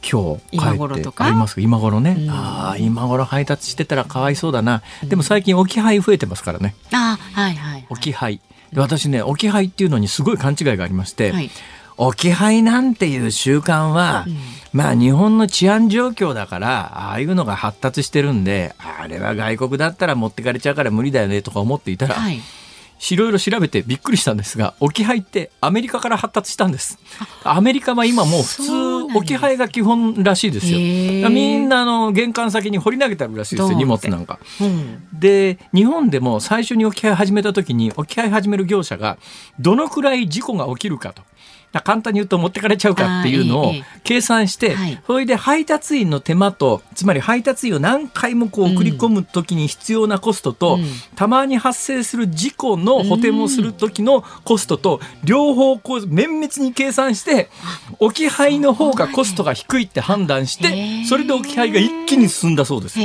[0.08, 1.26] 今日今頃とか？
[1.26, 1.60] あります。
[1.60, 6.76] 今頃ね、うん、ああ今頃配達してたらかわいそうだな、うん、でも最近置き配増えてますからね。
[6.94, 8.40] あはいはい、はい、置き配。
[8.72, 11.50] で私ね置き配っていうのにすごい勘違いがありまして、はい、
[11.98, 14.38] 置き配なんていう習慣は、うん、
[14.74, 22.40] まあ日本の治安状況だからああいうのが発達してるんであれは外国だったら持ってかれちゃうから無理だよねとか思っていたら、はい
[23.12, 27.00] いろいろ調べてびっくりしたんですが置き配ってアメリカから発達したんです。
[27.44, 28.72] アメリカは今もう普通
[29.18, 30.80] 置き配が基本らしいですよ。
[31.30, 39.18] みんなの玄関先に掘り投げてあるらしいですよ荷物なんか、うん、で日本でも最初に置き配始めた時に置き配始める業者が
[39.60, 41.22] どのくらい事故が起きるかと
[41.84, 44.76] 簡単に言うと持ってかれちゃうかっていうのを計算して、
[45.06, 50.80] それで配達員の手間とつまり配達員を何回もこう送り込む時に必要なコストと、
[51.16, 57.50] たまに発生する事故の補填をする時のコストと両方こう綿密に計算して
[58.00, 63.00] 置き配の方がコストが低いって判断してそれで置き配が一気に進んだそうです。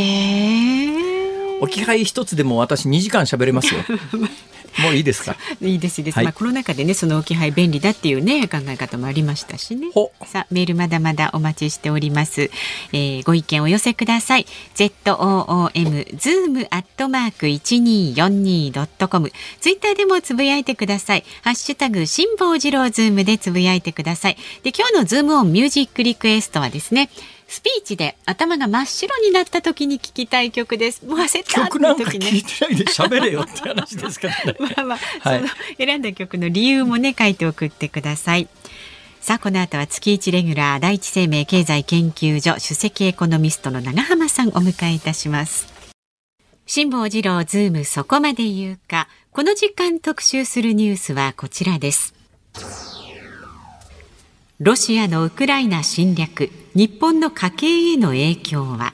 [1.63, 3.81] 置き配一つでも私2時間喋れますよ。
[4.79, 5.37] もういいですか？
[5.61, 6.17] いいですいいです。
[6.17, 9.89] はい、まあコロナ禍でねその置き配便利だっていうね考え方もありましたしね。
[10.25, 12.51] さあメールまだまだお待ちしております。
[12.93, 14.47] えー、ご意見お寄せください。
[14.75, 15.17] Z O
[15.65, 19.33] O M Zoom アットマーク一二四二ドットコム。
[19.61, 21.25] ツイッターでもつぶやいてください。
[21.43, 24.37] ハッシュタグ辛坊治郎ズームでつぶやいてください。
[24.63, 27.11] で今日のズームオンミュージックリクエストはですね。
[27.53, 31.05] スピーチで頭が真っ白になった時に聞きたい曲です。
[31.05, 34.57] もう焦った曲なんか聞いてないで喋れよって話ですけどね。
[34.75, 38.49] まあまあ、はい、その選んだ曲の理由もね書いて送ってください。
[39.21, 45.67] さあこの後は月一レギュラー第一生命経済研究所首席エコノミストの永濱さんお迎えいたします。
[46.65, 52.15] 辛坊治郎ズームそこまで言うかこの時間特集するニュースはこちらです。
[54.65, 58.93] ロシアのウクライナ侵略日本の家計への影響は？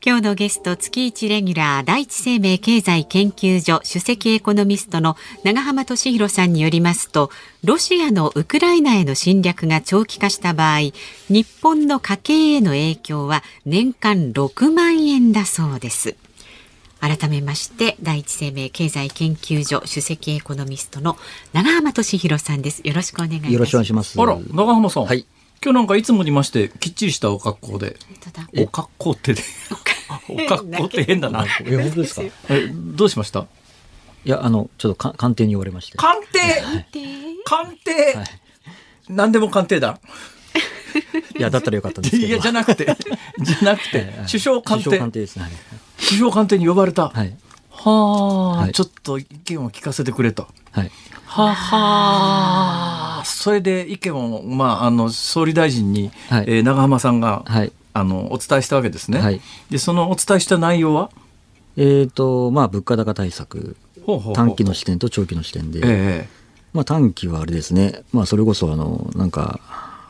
[0.00, 7.32] 今日のゲスト月一レギュラー第一生命経済研究所首席エコノミストの永濱利廣さんによりますと
[7.64, 10.92] ロシアのウクライナへの侵略が長期化した場合
[11.28, 16.14] 日本の家計への影響は年間6万円だそうです。
[17.06, 21.18] 改めまして第一生命経済研究所首席エコノミストの
[21.52, 22.80] 長浜俊弘さんです。
[22.82, 23.52] よろしくお願いします。
[23.52, 24.18] よろしくお願いします。
[24.18, 25.04] あら長浜さん。
[25.04, 25.26] はい。
[25.62, 27.96] 今日なんかいつもにましてきっちりしたお格好で
[28.56, 29.34] お格好って
[30.28, 31.44] お格好って変だな。
[31.64, 32.22] え本当ですか？
[32.48, 33.46] えどうしました？
[34.24, 35.98] いやあのちょっとか官邸に言われまして。
[35.98, 36.40] 官邸
[37.44, 38.26] 官邸、はい、
[39.10, 40.00] 何でも官邸だ。
[41.36, 42.28] いやだったらよかったんですけど。
[42.28, 42.96] いやじゃなくて。
[43.40, 44.12] じゃなくて。
[44.26, 45.44] 首相官邸首相官邸ですね
[46.04, 47.08] 首相官邸に呼ばれた。
[47.08, 47.36] はい。
[47.70, 50.46] はあ、はい、ちょっと意見を聞かせてくれと。
[50.70, 50.90] はい。
[51.26, 59.18] ははそれで意見を、まあ、あの、総理大臣に、はい、えー、長浜さんが、はい、あの、お伝えしたわけですね。
[59.18, 59.40] はい。
[59.70, 61.10] で、そのお伝えした内容は？
[61.76, 63.76] えっ、ー、と、まあ、物価高対策。
[64.06, 65.80] ほうほうほう短期の視点と長期の視点で。
[65.80, 66.28] ええ
[66.72, 68.02] まあ、短期はあれですね。
[68.12, 69.60] まあ、それこそ、あの、なんか、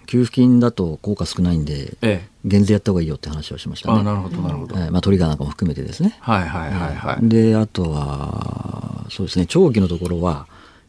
[0.06, 4.00] 給付金だと効果少ないんで、ええ、減税やった方がいいよって話をしましたね。
[4.00, 4.76] あなるほどなるほど。
[4.76, 6.16] えー、まあトリガーなんかも含めてですね。
[6.20, 7.28] はいはいはいはい。
[7.28, 10.46] であとはそうですね長期のところはやっ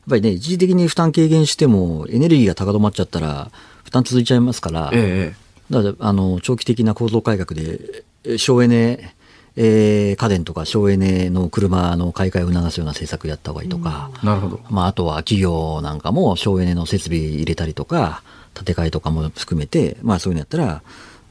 [0.09, 3.51] ぱりね一時的に負担軽減してもエネルギーが高止まっちゃったら
[3.83, 8.03] 負担続いちゃいますから、ええ、だからあの長期的な構造改革で
[8.37, 9.15] 省エネ
[9.57, 18.21] えー、家電とか省エネの車の買い替えを促すような政策やった方がいいとか、なるほどまあ、あとは企業なんかも省エネの設備入れたりとか、
[18.55, 20.81] 建て替えとかも含めて、まあそういうのやったら、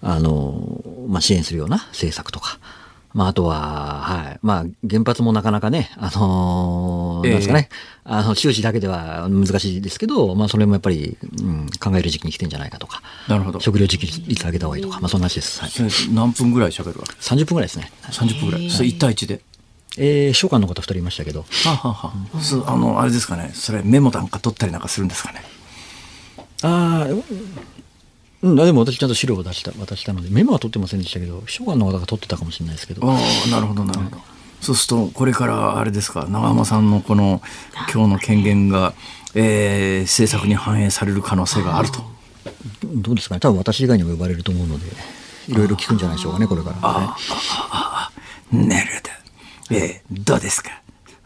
[0.03, 2.61] あの、まあ支援するような政策とか、
[3.15, 4.39] まあ、あとは、はい。
[4.43, 7.69] まあ、原発もなかなかね、あのー、なんですかね、
[8.03, 13.03] あの、収支だけでは難しいですけど、まあ、それもやっぱり、うん、考える時期に来てんじゃないかとか。
[13.29, 13.61] なるほど。
[13.61, 15.61] 食料自給率上げた方がいいとか、まあ、そんな話です。
[15.61, 15.71] はい、
[16.13, 17.93] 何分ぐらい喋るわけ ?30 分ぐらいですね。
[18.03, 18.69] 30分ぐらい。
[18.69, 19.41] それ1対1で？
[19.97, 21.45] えー、秘書官の方2人いましたけど。
[21.67, 25.45] はははあ、あの、あれですかね、それメモなんか取ったりなんかするんですかね。
[26.65, 27.09] ああ、
[28.43, 33.03] うん、でも私ちゃんと資料を出した渡したのでメモは取ってませんでしたけど秘書官の方が取ってたかもしれないですけど。
[33.07, 34.25] ああなるほどなるほど、はい、
[34.63, 37.43] そうするとこれからあれですか長浜さんのこの
[37.93, 38.95] 今日の権限が、
[39.35, 42.03] えー、政策に反映される可能性があると。
[42.83, 43.41] どうですかね。
[43.41, 44.87] 多分私以外にも呼ばれると思うので
[45.49, 47.17] いろいろ聞くんじゃないでしょうかねこれから、ね、あ
[47.71, 49.09] ああなるほ
[49.71, 50.71] どえー、どうですか。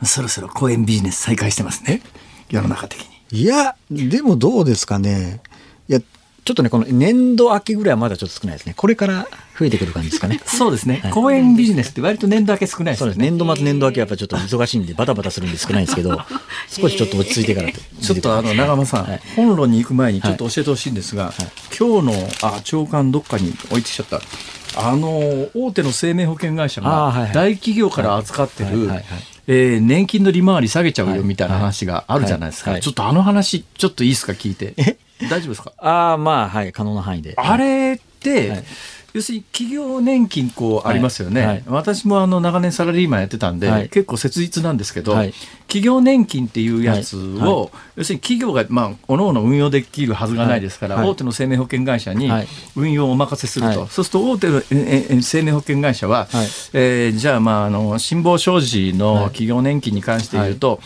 [0.04, 2.02] そろそろ公園ビジネス再開してますね。
[2.50, 5.40] 世の中的にいやでもどうですかね
[5.88, 6.00] いや
[6.48, 8.72] ちょっとね、この年度明けぐらいはまだちょっと少ないですね。
[8.74, 10.40] これから増えてくる感じですかね。
[10.48, 11.00] そうですね。
[11.02, 12.96] はい、公園ビジネスって割と年度明け少ないですね。
[13.00, 13.18] そうです。
[13.18, 16.18] 年度末年度明けはやっぱちょっと忙しいんでバタバタするんで少ないんですけど、
[16.70, 17.78] 少しちょっと落ち着いてからと。
[18.00, 21.34] ちょっとあの、長間さん、はい、本論に行く前にちょっと教えてほしいんですが、はい、
[21.78, 24.22] 今日の、あ、長官どっかに置いてきちゃった。
[24.74, 28.90] あの、大手の生命保険会社が大企業から扱ってる、
[29.50, 32.78] えー、年金の利回り下げちゃうよみたいな話があるじゃないですか。
[32.78, 34.74] ちょっとあの話、ちょっといいですか、聞いて。
[35.30, 35.72] 大丈夫ですか？
[35.78, 37.34] ああ、まあ、はい、可能な範囲で。
[37.36, 38.64] あれって、はい、
[39.14, 41.48] 要するに企業年金こうありますよね、はい。
[41.48, 45.14] はい、私もあの長年サラリーマンやってたんで、はい、結構切実なんですけど、
[45.68, 52.30] 企業年金っていうやつを、要するに企業が、まあ、おのおの運用できるはずがないですから、大手の生命保険会社に
[52.76, 54.62] 運用をお任せすると、そうすると大手の
[55.22, 56.28] 生命保険会社は、
[56.72, 60.80] えー、じゃあ、まあ、あの辛抱障子の企業年金に関して言うと、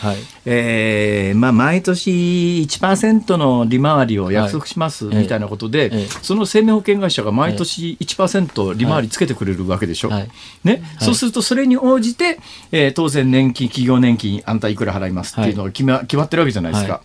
[0.45, 10.29] えーまあ、毎年1%の利回りを約束しますみたいなことで、その生命保険会社が毎年1% 1%利回りつけてくれるわけでしょ、はい。
[10.65, 12.39] ね、はい、そうするとそれに応じて、
[12.71, 17.03] えー、当然年金企業年金あんたいくら払いますっていうのが決ま,、決まってるわけじゃないですか。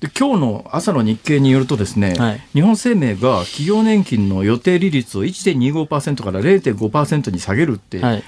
[0.00, 8.22] で今日の朝の日経によるとですね、はい、日本生命が企業年金の予定利率を1.25%から0.5%に下げるって、はい、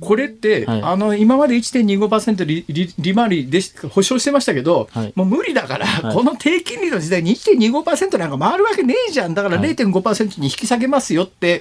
[0.00, 11.60] これって、はい、あの今まで1.25%利利利回りで保証してましたけど、はい、もう無理だから、はい、この低金利の時代に1.25%なんか回るわけねえじゃんだから0.5%に引き下げますよって、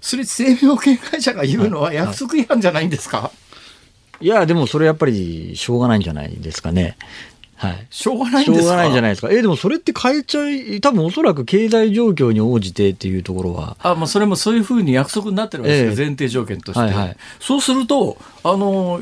[0.00, 3.30] それ生命保険会社が言うのは約束違反じゃないんですか、
[4.20, 6.96] いや、でもそれやっぱりしょうがないんじゃないですかね。
[7.56, 7.86] はい。
[7.90, 8.60] しょうがないんですか？
[8.60, 9.28] しょうがないんじゃないですか？
[9.30, 13.76] えー、でもそれって変えちゃい、多分おそらく経済状況に応じてっていうところは。
[13.80, 16.80] あ、まあそれもそういうふうに約束になってるわけですよ、えー、前提条件として。
[16.80, 19.00] はいはい、そうすると、あの、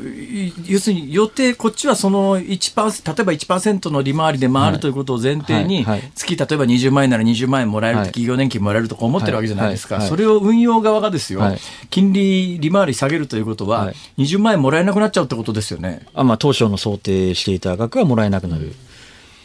[0.65, 10.01] 要するに予定、こっちはその1%、例えば1%の利回りで回るということを前提に、月、例えば20万円なら20万円もらえる、企業年金もらえるとか思ってるわけじゃないですか。
[10.01, 11.41] それを運用側がですよ、
[11.89, 16.05] 金利、利回り下げるということは、20万円もらえなくなっちゃうってことですよね。
[16.13, 18.73] あまあ当初の想定していた額はもらえなくなる。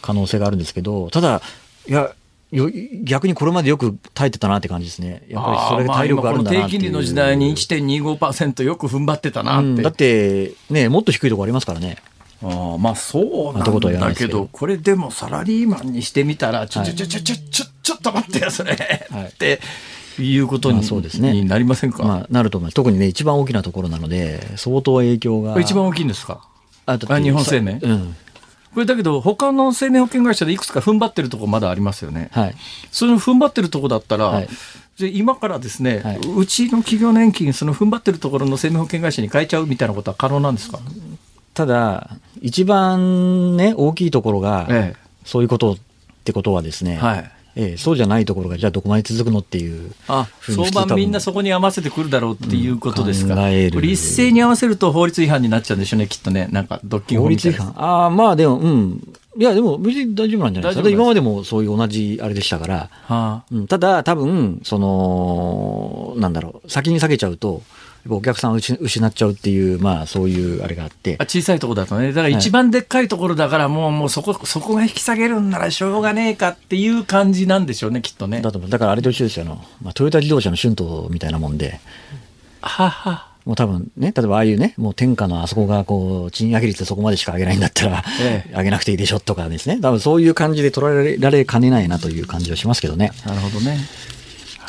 [0.02, 1.42] 可能性があるんですけど、ただ、
[1.88, 2.12] いや、
[3.04, 5.22] 逆にこれまでよく耐えてたなって感じですね。
[5.28, 9.68] やっぱりそれが体力があるんだな低金利の時代に1.25%よく踏ん張ってたなって。
[9.68, 11.96] うん、だって、ね、もっと低いところありますからね。
[12.42, 18.74] あまあそうなんだけど、これでもサラリーマンにしてみたら、ちょちょちょちょちょちょちょっと待ってよ、それ。
[19.10, 19.60] はい、って
[20.18, 22.74] いうことに,、そうですね、になりませんか、まあ、なると思います。
[22.74, 25.60] 特にね、一番大きなところなので、相当影響が。
[25.60, 26.42] 一番大きいんですか？
[26.86, 28.16] あ日本生命、うん、
[28.72, 32.28] これだけど、他の生命保険会社でいくつか踏ん張ってるところまだありますよね。
[32.33, 32.54] はい。
[32.92, 34.48] その踏ん張ってるところだったら、はい、
[35.00, 40.78] 今からですね、はい、うちの企業年金、その踏ん張ってるところの生命保険会社に変えちゃうみたいなことは可能なんですか？
[41.52, 45.76] ただ、一番ね、大きいところが、ええ、そういうことっ
[46.24, 47.30] てことはですね、はい。
[47.62, 56.49] ええ、そうじゃないところがじゃあどこまで続くのっていうあ相場みんなそこに合わせてくるだろうっていうことですか、うん、これ一斉に合わせると法律違反になっちゃうんでしょうねきっとね。
[56.51, 57.75] なんかドッキング法律違反。
[57.77, 59.12] ああまあでもうん。
[59.37, 60.90] いやでも別に大丈夫なんじゃないですか。
[60.90, 63.42] 今までもそういう同じあれでしたから、はあ。
[63.53, 66.70] うん、ただ多分そのなんだろう。
[66.70, 67.62] 先に下げちゃうと
[68.08, 78.40] お客さんを失っちゃうっていう、まあ、そういうあれがあって小さいところだとね、だから一番でっかいところだから、もう、もうそこ、そこが引き下げるんならしょうがねえかっていう感じなんでしょうね、きっとね。
[78.40, 79.44] だとだからあれと一緒ですよ、
[79.82, 81.80] まあ、トヨタ自動車の春闘みたいなもんで。
[82.62, 93.12] ははもう多分ね、例えばああいうね、もう天下のあそこがこう、賃上げ率そこまでしか上げないんだったら、ええ、上げなくていいでしょとかですね、多分そういう感じで取られられかねないなという感じはしますけどね。
[93.24, 93.78] なるほどね。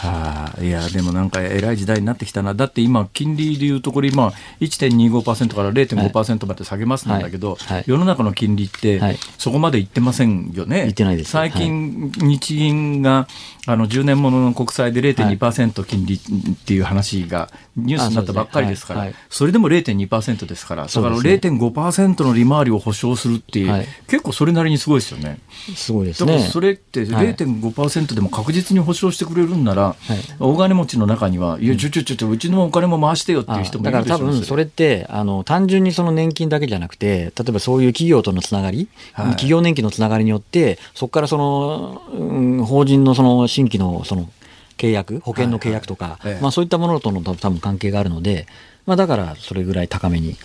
[0.02, 2.56] はあ、いや、でもなんか偉い時代になってきたな。
[2.56, 7.74] だって今、金利でいうところ、今、1.25%から0.5%まで下げますんだけど、はい。
[7.76, 9.00] はい、世の中の金利って、
[9.38, 10.88] そこまでいってませんよね。
[10.88, 11.30] ってないです。
[11.30, 13.28] 最近、日銀が、
[13.68, 16.20] あの、10年ものの国債で0.2%金利っ
[16.66, 25.38] ていう話がニュースになったばっかりですから、それでも0.2%ですから、だから0.5%の利回りを保証するっていう、結構それなりにすごいですよね。
[25.76, 26.32] すごいですね。
[26.34, 34.62] だからそれって0.5%でも確実に保証してくれるんなら、はい、大金持ちの中には、いや、ちょちょちょちょ、うちのお金も回してよっていう人もいるでだから多分それ。
[34.64, 44.30] って、あの、単純にその年金だけじゃなくて、例えばそういう企業とのつながり、はい、企業年金のつながりによって、そこからその、うん、法人のその新規のその
[44.78, 48.48] 契約、保険の契約とか、はいはい、まあそういったものとの多分関係があるので、
[48.86, 50.38] まあだからそれぐらい高めに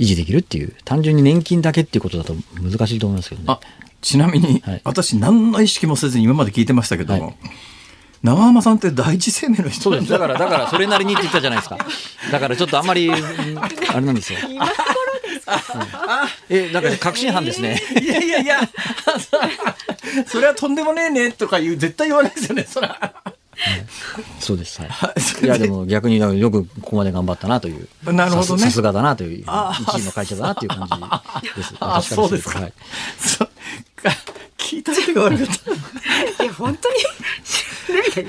[0.00, 3.58] 維持できるっていう、単純に年金だけっていうことだと難しいと思いますけどね。
[4.00, 7.34] ちなみに、私何の意識もせずに今まで聞いてましたけども、
[8.22, 10.18] 長浜さんって第一生命の人だ。
[10.18, 11.78] からだからそれなりにって言ったじゃないですか。
[12.32, 13.14] だからちょっとあんまり あ
[13.94, 14.38] れなんですよ。
[14.48, 14.74] 今頃
[15.22, 17.80] ですか、えなんか確信犯ですね。
[18.00, 18.60] いやいやいや。
[20.26, 23.12] それはとんでもねえねとか言う絶対言わないですよねそら。
[24.40, 24.80] そうです。
[24.80, 25.44] はい。
[25.44, 25.48] い。
[25.48, 27.88] や、でも逆によくここまで頑張ったなという。
[28.12, 28.62] なるほどね。
[28.62, 29.46] さすがだなという、一
[30.00, 30.88] 位の会社だなという感
[31.42, 31.74] じです。
[31.80, 32.48] あ、そうです。
[32.48, 32.60] か。
[32.60, 32.72] はい、
[34.56, 35.46] 聞いた時が悪かっ
[36.36, 36.44] た。
[36.44, 36.96] いや、本当に？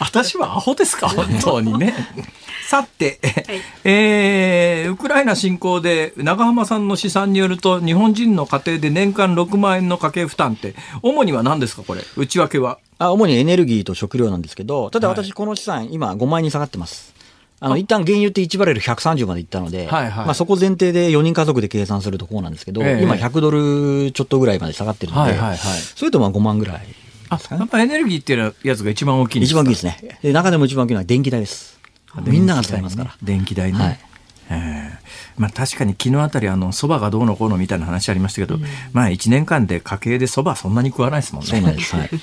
[0.00, 1.94] 私はアホですか、本当にね。
[2.68, 12.02] さて、はい、えー、ウクライナ侵攻で長浜さんの試算によると日本人の家庭で年間6万円の家計負担って主には何ですかこれ？
[12.16, 12.78] 内訳は。
[12.98, 17.14] あ主にエネルギーと食料なんですけどただ私この資産、はい、今5万円に下がってます
[17.58, 26.94] あの一旦原油って1バレル130までいったので、はいはい、まあ、そこ前提で4人家族で計算するとこうなんですけど、えー、今100ドルちょっとぐらいまで下がってるので、はいはいはい、それとまあ5万ぐらい、ね、
[27.30, 29.60] あやっぱエネルギーっていうやつが一番大きいんですか？
[29.60, 30.18] 一番大きいですね。
[30.22, 31.78] で中でも一番大きいのは電気代です。
[32.24, 33.16] みんなが使いますから。
[33.22, 33.78] 電気代ね。
[33.78, 34.00] はい。
[34.48, 34.96] えー
[35.38, 41.50] まあ、確かに昨日あたりあのそばがどうのこうのみたいな話ありましたけど、うん、まあ1年間で家計でそばそんなに食わないですもんね。
[41.50, 41.96] そうなんです。
[41.96, 42.10] はい。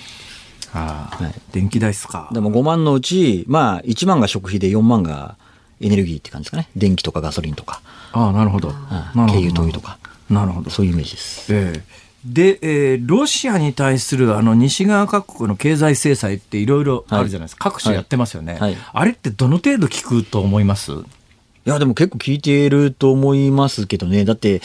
[0.74, 2.30] あはい、電気代っすか。
[2.32, 5.36] でも5万のうち、まあ1万が食費で4万が
[5.80, 6.70] エネルギーって感じですかね。
[6.76, 7.82] 電気とかガソリンとか。
[8.12, 8.72] ああ、なるほど。
[8.72, 9.98] 軽油、灯油とか。
[10.30, 10.70] なるほど。
[10.70, 11.54] そういうイメージです。
[11.54, 20.94] ええーで、えー、ロシアに対するあの西側各国の経済制裁っていろいろあるじゃないですか、はい、各種やってますよね、はいはい、あれってどの程度効くと思います？
[20.94, 24.62] いや、でも結構効いていると思いますけどね、だって、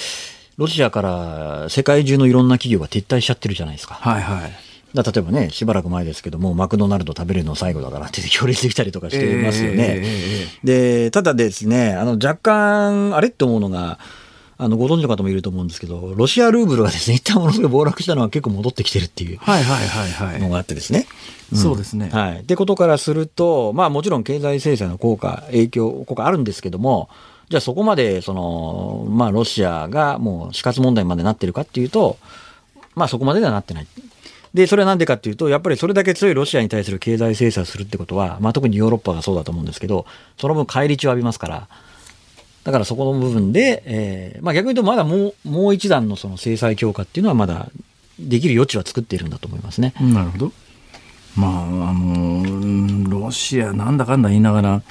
[0.56, 3.94] ロシアから世界中のいろんな企業が撤退しちゃってるじゃないですか。
[3.94, 4.50] はいはいだ
[4.94, 10.00] 例えばね、しばらく前ですけども、マクドナルド食べるの最後だからって行列できたりとかしてますよね。
[10.00, 13.98] えー、で、ただですね、あの若干、あれって思うのが、
[14.60, 21.06] あの、ご存知の方もいると思うんですけど、ロシアルーブルがですね、一旦ものすごい暴落したのは結構戻ってきてるっていうのがあってですね。
[21.54, 22.08] そうですね。
[22.10, 22.40] はい。
[22.40, 27.08] ってことからすると、まあもちろん経済制裁の効果、影響、効果あるんですけども、
[27.48, 32.18] じゃあそこまで、その、まあロシアがもう死活問題までなってるかっていうと、
[32.96, 33.86] まあそこまでではなってない。
[34.54, 41.68] で、それはなんでかっていうと、やっぱりそれだけ強いロシアに対する経済制裁をするってことは、まあ特にヨーロッパがそうだと思うんですけど、その分返り血を浴びますから、
[42.64, 47.68] だからそこの部分で、えー、まあ逆に言うとまだもう、もう一段のその制裁強化っていうのはまだ
[48.18, 49.94] できる余地は作っているんだと思いますね。
[50.00, 50.52] なるほど。
[51.36, 54.82] まあ、あの、ロシアなんだかんだ言いながら、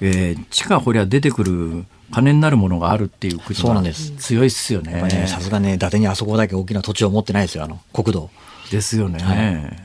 [0.00, 3.82] えー、地下掘りゃ出てくる金になるものがあるっていう国は
[4.18, 5.26] 強いっすよね。
[5.28, 8.30] さすがね、伊達にあそこだけ大きな土地を持ってないですよ、あの、国土。
[8.72, 9.22] ですよね。
[9.22, 9.82] はい。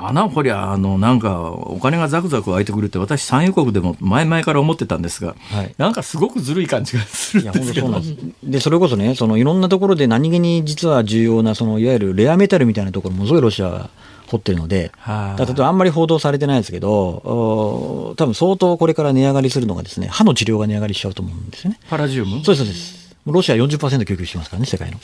[0.00, 7.72] 穴掘りゃあのなんかお金がザクザク湧いてくるって私産油国でも前々から思ってたんですが、はい、なんかすごくずるい感じがするんです。
[7.74, 8.00] けど
[8.44, 13.90] でそれこそねそのいろんなところで何気に実は重要なそのいわゆるレアメタルみたいなところもすごいロシアは
[14.28, 21.80] 掘ってるので、はあ、例えばあんまり報道されてないですけど多分相当これから値上がりするのがですね歯の治療が値上がりしちゃうと思うんですよね。
[21.90, 22.44] パラジウム？
[22.44, 22.97] そうですそうです
[23.32, 24.98] ロシア40%供給してますからね世界の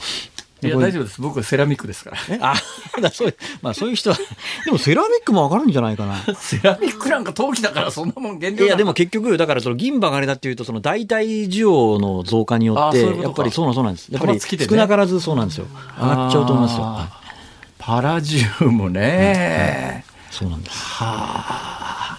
[0.63, 1.21] いや、大丈夫です。
[1.21, 2.17] 僕はセラミックですから。
[2.53, 2.55] あ、
[3.01, 4.17] だそう、まあそういう人は、
[4.65, 6.17] でもセラミックもわかるんじゃないかな。
[6.35, 14.09] セラミックなんか陶器だからそんなもん原料いや、でも結局、だからその銀歯があれだっていうと、その代替需要の増加によって、やっぱりそうなんそうなんです。
[14.11, 15.67] やっぱり少なからずそうなんですよ。
[15.99, 17.25] 上がっちゃうと思いますよ。
[17.79, 20.79] パラジウムね、そうなんです。
[20.79, 22.19] はあ。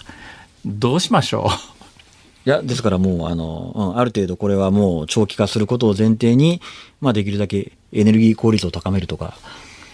[0.64, 1.75] どうしましょう。
[2.46, 6.60] いや、ですからもう、あの、うん、ある程度これはもう長期化することを前提に、
[7.00, 9.36] まあできるだけエネルギー効率を高めるとか、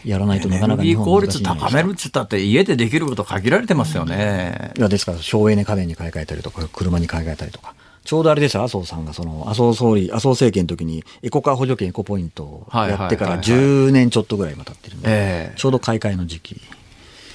[0.05, 4.73] やらないとなかなか日本効率高めるっつったって家でできること限られてますよね。
[4.77, 7.75] いや、ですから省エネ家電に買い替えたりとか、車に買い替えたりとか。
[8.05, 16.61] ちょうどあれですよ、麻生さんが、その、麻生総理、麻生政権の時に、エコカー補助金、エコポイントをやってから10年ちょっとぐらい今経ってるんで、ちょうど買い替えの時期。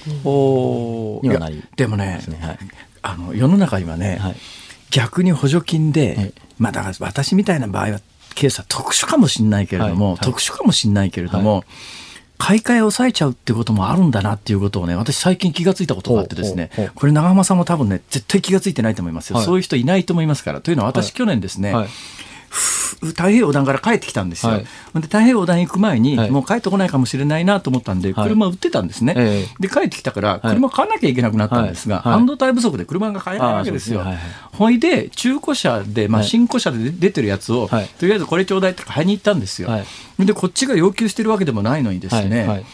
[0.06, 2.58] にはなり、でもね、はい、
[3.02, 4.36] あの世の中にはね、はい、
[4.90, 8.00] 逆に補助金で、はい、まあだから私みたいな場合は
[8.34, 11.64] ケースは特殊かもしれないけれども、特殊かもしれないけれども、
[12.38, 19.36] 買い替えを抑えちゃうってこともあるんだなっていうことをね、私最近気がついたことがあってですね、これ長浜さんも多分ね、絶対気がついてないと思いますよ。
[19.36, 20.60] はい、そういう人いないと思いますから。
[20.60, 21.88] というのは私、去年ですね、はい
[22.50, 24.66] 太平洋横断から帰ってきたんですよ、はい、で
[25.02, 34.04] 太平洋横断行く前に、もう帰ってこないかもしれないなと思ったんで、車売ってたんですね、はい、で帰ってきたから、車買わなきゃいけなくなったんですが、半導体不足で車が買えないわけですよ。
[34.52, 37.68] ほいで、中古車で、まあ、新古車で出てるやつを、
[37.98, 39.70] とりあえずこれちょうだいって買いに行ったんですよ。
[40.18, 42.64] で、こっちが要求してるわけでもないのにですね、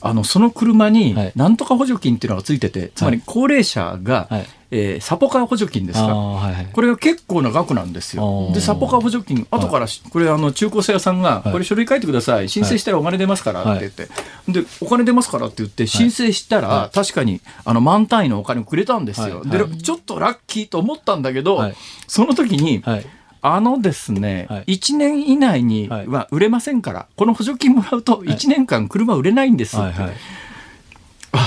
[0.00, 4.28] あのその車になんとか補助金っていうのがついてて、つまり高齢者が、
[4.70, 8.50] えー、サポカー補助金ですか、はいはい、これが結構な額なんですよ。
[8.52, 14.08] で、サポカー補助金、後から、これ、あの中古車屋さんが、これ、書類書いてください、申請したらお金出ますからって言って、
[14.48, 19.42] で、お金出ますからって言って、申請したら、確かにあの満単位のお金をくれたんですよ。
[19.44, 21.72] で、ちょっとラッキーと思ったんだけど、
[22.06, 22.82] その時に、
[23.40, 29.84] あのですね、はい、1年以内には売れませんから、この補助金もらうと1年間車売れないんですって。
[29.84, 30.10] はいはい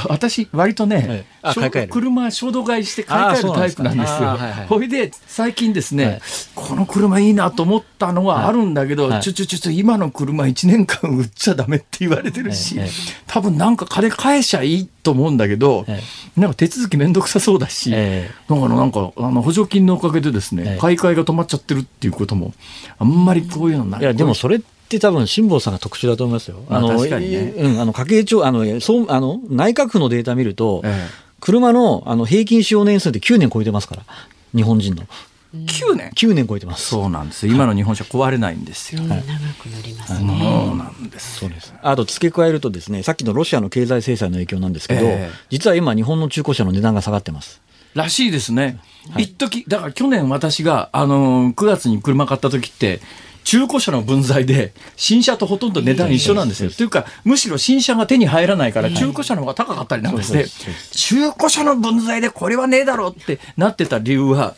[0.08, 4.38] 私割とね、はい、車衝動買いして買い替えるタイプなんですよ。
[4.68, 6.22] ほいで最近ですね、はい、
[6.56, 12.80] この車いいなと思ったのはあるんだけど、はい、ちょちょちょちょ今の車1年間売っちゃダメって言われてるし、
[13.28, 15.86] 多分なんか金返しゃいいと思うんだけど、
[16.38, 22.54] なんか手続き面倒くさそうだし、だからなんかあの補助金のおかげでですね、買い替えが止まっちゃってるっていうことも
[23.00, 24.02] あんまりこういうのない。
[24.02, 26.64] いやでもそれって多分辛坊さんが特殊だと思いますよ。
[26.70, 27.54] あの、確かにね。
[27.58, 34.04] うん、あの家計庁あのそうあの内閣府のデータ見ると、ええ、車のあの平均使用年数って9年超えてますから、
[34.56, 35.04] 日本人の。
[35.54, 36.88] 9年 ?9 年超えてます。
[36.88, 37.46] そうなんです。
[37.46, 39.02] 今の日本車壊れないんですよ。
[39.02, 39.24] はい、長
[39.62, 40.40] くなりますね。
[40.40, 41.40] そうなんです。
[41.40, 41.74] そうです。
[41.82, 47.62] あと付け加えるとですね、さっきのロシアの経済制裁の影響なんですけど、えー、実は今日本の中古車の値段が下がってます。
[47.94, 48.80] らしいですね。
[49.12, 53.02] はい、一時だから去年私が、あのー、9月に車買った時って、
[53.44, 56.70] 中古車の分際で新車とほとんど値段一緒なんですよ。
[56.70, 60.46] というか、むしろ新車が手に入らないから中古車の方が高かったりなんかして、
[60.92, 64.56] 中古車の分際でこれはねえだろうってなってた理由は、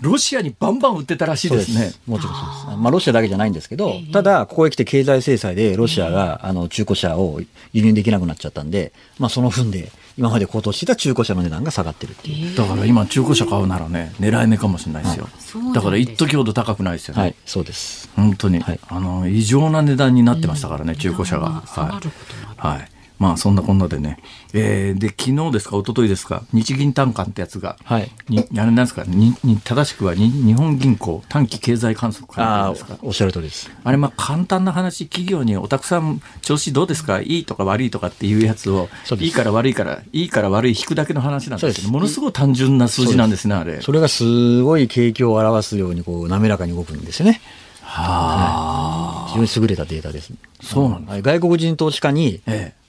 [0.00, 1.92] ロシアにバンバン売ってたらしいですね。
[2.06, 2.78] もちろんそうです。
[2.78, 7.40] まあ、ロシアだけじゃないんですけど、ただ、ここへ来て経済制裁でロシアが、あの、中古車を
[7.72, 12.56] 輸入できなくなっちゃったんで、まあ、その分で、今まで高騰してた中古車の値段が下がってるっていう。
[12.56, 15.28] だから今、中古車買うならね、狙い目かもしれないですよ。
[15.64, 17.20] はい、だから、一時ほど高くないですよね。
[17.22, 18.10] はい、そうです。
[18.14, 18.60] 本当に。
[18.60, 21.62] はい、あの、異常な値段になってましたからね、中古車が。
[21.66, 22.58] はい。
[22.58, 22.88] はい
[23.18, 24.18] まあそんなこんなでね、
[24.52, 32.98] えー、で昨日ですか一昨日ですか日銀短観ってやつが、はい、にあれなんですかにに正しくはに日本銀行短期経済観測会ですか。
[33.02, 33.70] おっしゃる通りです。
[33.84, 38.88] あれまあ簡単な話企業におたくさん調子どうですかいいとか悪いとかっていうやつを
[39.18, 43.80] いいから悪いからいいから悪い引くだけの話なんですけどものすごい単純な数字なんですねあれ。
[43.80, 47.40] それがすごい景気を表すようにこう滑らかに動くんですよね。
[47.82, 50.32] はあ、非常に優れたデータです、
[50.62, 51.22] そうなんです。
[51.22, 52.81] 外国人投資家に、ええ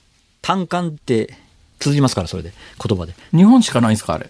[0.44, 1.34] 単管って
[1.80, 2.54] 通じますから、それで、
[2.88, 3.16] 言葉で。
[3.32, 4.30] 日本しかないんですか、あれ？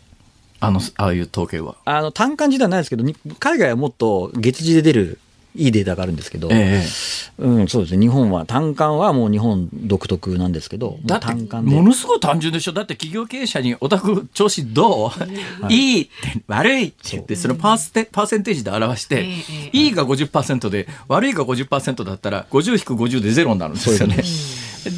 [0.61, 1.75] あの、ああいう統計は。
[1.83, 3.03] あの、単管自体はないですけど、
[3.39, 5.19] 海外はもっと月次で出る
[5.55, 15.27] いいデータがあるんですけど、ええ、うん、そうですね、日本は、単管はもう日本独特なんですけど、だってものすごい単純でしょ、だって企業経営者に、お宅、調子どう、は
[15.69, 16.11] い、いいって、
[16.47, 19.27] 悪いって言って、そのパーステパーセンテージで表して、
[19.73, 24.23] いいが50%で、悪いが50%だったら、50-50でゼロになるんですよね。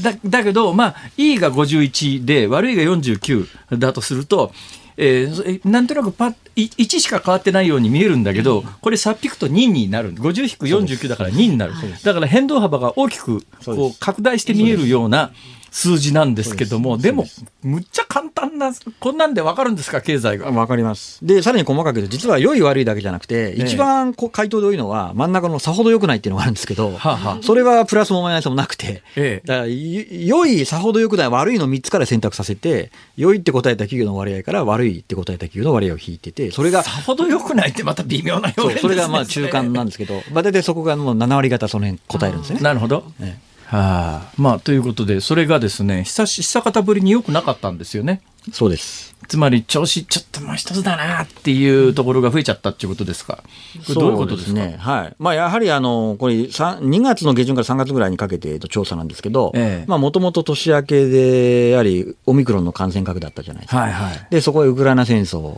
[0.01, 4.51] だだけど、まあ、いいが51で、悪いが49だとすると、
[4.97, 11.73] えー、なんとなくパ1しか変わってないように見えるんだけど、これ、さっぴくと2になる、50-49だから2になる、
[12.03, 15.31] だから変動幅が大きくこう拡大して見えるような
[15.75, 17.25] 数字なんですけども、でも、
[17.61, 18.71] むっちゃ簡単な、
[19.01, 20.49] こんなんで分かるんですか、経済が。
[20.49, 21.19] 分かります。
[21.21, 36.83] で、さらに細かく言うと、実は良い悪いだけじゃなくて、一番こ回答で多いのは、真ん中のさほど良くないっていうのがあるんですけど、はあはあ、それはプラスもマイナスもなくて、ええ、だから良い、さほど良くない、悪いの3つから選択させて、良いって答えた企業の割合から悪いって答えた企業の割合を引いてて、それが。
[36.83, 38.79] さほど良くないってまた微妙な表現ですね。
[38.79, 42.61] それがまあ中間なんですけど、まあ大体そこがもう7割方その辺答えるんですね。
[42.61, 43.11] なるほど。
[43.19, 48.21] ええはあ、まあということでそれがですね久し久方ぶりによくなかったんですよね。
[48.51, 53.37] そうですつまり調子ちょっともう一つだなっていうところが増えちゃったっていうことですか？
[53.87, 54.53] これどういうことですか？
[54.53, 55.15] ね、はい。
[55.17, 59.51] まあやはりあのこれ2月の下旬から3月ぐらいにかけてと調査なんですけど、
[59.87, 63.79] まあもともと年明けでやはりオミクロンの感染拡だったじゃないですか。
[63.79, 64.27] はいはい。
[64.29, 65.55] でそこへウクライナ戦争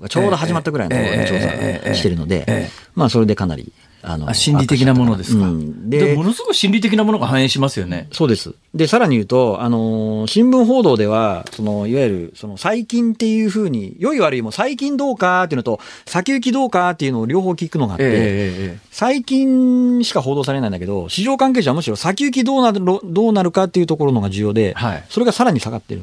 [0.00, 3.72] がちょうど始まったぐらいの、調査してるので、まあそれでかなり
[4.04, 8.08] あの心理的なものですか、うん、でものすごく心理的なものが反映しますよね。
[8.12, 8.54] そうです。
[8.74, 26.00] で、さらに言うと、あの、新聞報道では、その、いわゆる、その、最近っていうふうに、良い悪いも最近どうかっていうのと、先行きどうかっていうのを両方聞くのがあって、えー、最近しか報道されないんだけど、市場関係者はむしろ先行きどうなる、どうなるかっていうところのが重要で、はい、それがさらに下がってる。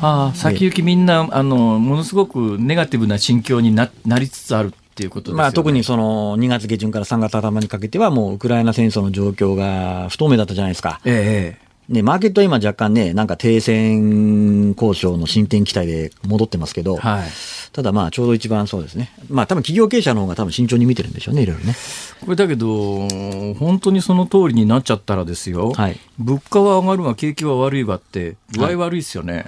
[0.00, 11.00] はあ、先行きみんな、あの、ものすごくネガティブな心境にななりつつあるっていうこと、ね、まあ、特にその2月下旬から3月頭にかけては、もうウクライナ戦争の状況が不透明だったじゃないですか。
[11.04, 17.28] ええね、マーケットは今若干ね、なんか停戦交渉の進展期待で戻ってますけど、はい、
[17.72, 19.12] ただまあちょうど一番そうですね。
[19.28, 21.74] まあ多分企業経営者の方が多分慎重に見てるんでしょうね、いろいろね。
[22.20, 23.08] これだけど、
[23.54, 29.34] 本当にその通りになっちゃったらですよ、はい、物価は上がるが景気は悪いがって、具合悪いですよね。
[29.34, 29.44] はい、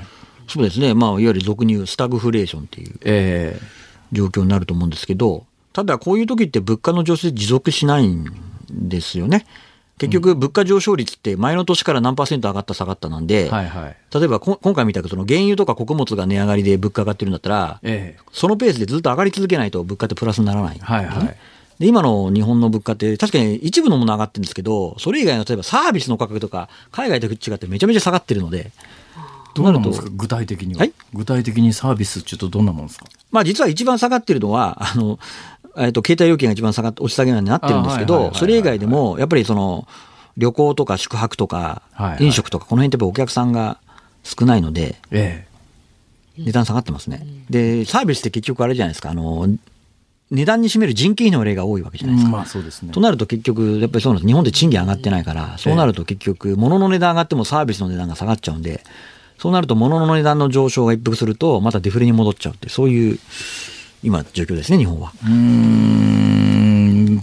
[0.48, 0.92] そうですね。
[0.92, 2.94] まあいわゆる俗に言うスタグフレーションっていう。
[3.04, 8.26] ええー状況になると思うんですけど、ただこういう時って物価の上昇持続しないん
[8.70, 9.46] ですよね。
[9.96, 21.36] 結局、物価上昇率って前の年から何パーセント上がった下がったなんで、はいはい、例えば今回みたくその原油とか穀物が値上がりで物価上がってるんだったら、ええ、そのペースでずっと上がり続けないと物価ってプラスにならない、ね、はいはい、
[21.78, 28.72] で今の日本の物価って確かに一部のもの上がってるんですけど、それ以外の例えばサービスの価格とか海外と違ってめちゃめちゃ下がってるので、
[29.54, 30.08] どうなるんですか？
[30.12, 33.06] 具体的には、はい、具体的にサービスっていうとどんなもんですか？
[33.30, 35.18] まあ実は一番下がってるのは、あの、
[35.76, 39.88] えっ、と、携帯料金が一番下がって、押し下げになってるんですけど、それ以外でも、やっぱりその、
[40.36, 41.82] 旅行とか宿泊とか、
[42.20, 43.78] 飲食とか、この辺ってやっぱお客さんが
[44.22, 45.46] 少ないので、え
[46.38, 47.26] え、値段下がってますね。
[47.50, 49.48] で、サービスって結局あれじゃないですか、あの、
[50.30, 52.30] 値段に占める人件費の例が多いわけじゃないですか。
[52.36, 52.92] まあそうですね。
[52.92, 54.26] となると結局、やっぱりそうなんです。
[54.28, 58.82] 日本って賃金上がってないから、そうなると結局、物の値段上がってもサービスの値段が下がっちゃうんで、
[59.38, 63.18] そうなると物の値段の上昇が一服すると、またデフレに戻っちゃうって、そういう
[64.02, 65.12] 今、状況ですね、日本は。
[65.26, 66.33] うん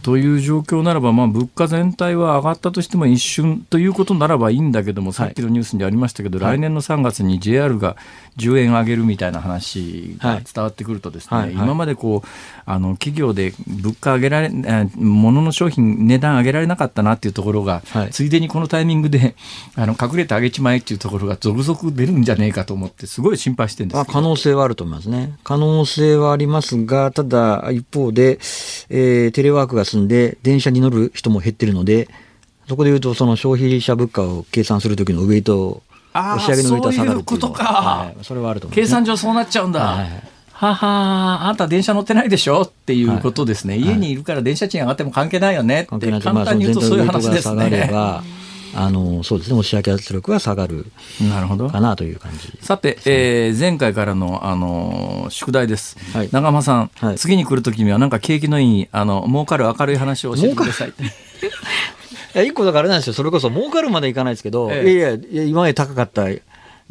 [0.04, 7.95] という状況ならば、まあ、物価全体は上がったとしても一瞬ということならばいいんだけども、さっきのニュースにありましたけど、はい、来年の3月に JR が
[8.38, 12.28] 10円上げるみたいな話が伝わってくるとですね、はいはい、今までこう
[12.66, 14.49] あの企業で物価上げられ
[14.95, 19.36] 物の商品値段上げられなかったなっていうところが、ついでにこのタイミングで
[19.76, 25.38] あの隠れて上げちまえっていうところが続々出るんじゃねえかと思ってすごい心配してるんです可能性はあると思いますね。
[25.43, 28.39] 可能性はありますがただ一方で、
[28.89, 32.08] えー、テレワークが進んで電車に乗る人も減ってるので
[32.68, 35.82] そこでいうとその消費者物価を計算する時のウエイト
[36.14, 40.08] 押し上げのウエイトは下がるっていうことか、はい、それはあると思う、ね、計算上そうなっちゃうんだ、はい。
[40.54, 42.62] ははあんた電車乗ってないでしょ？
[42.62, 47.89] っていうことですね、はい、家にいるから電車賃上がっても関係ないよねって、簡単に言うとそういう話ですね。
[48.74, 50.86] あのそうですね、押し上げ圧力は下がる
[51.22, 51.70] なるほど。
[51.70, 60.94] かなという感じ、さて、えー、前回からの、あの宿題です、はい、長間さん、はい、次に来るときには、なんか景気のいい、あの儲かる明るい話を教えてください。
[62.34, 66.30] いや一個だからあれなんですよ、それこそ儲かるまでいかないですけど、ええ、いやいや、今まで高かった、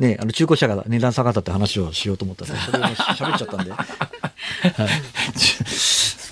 [0.00, 3.70] ね、あの中古車が値段下がったって話をしようと思ったんで、 それを喋っちゃったんで。
[3.70, 3.80] はい、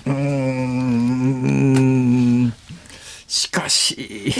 [0.05, 2.53] うん。
[3.27, 4.33] しかし、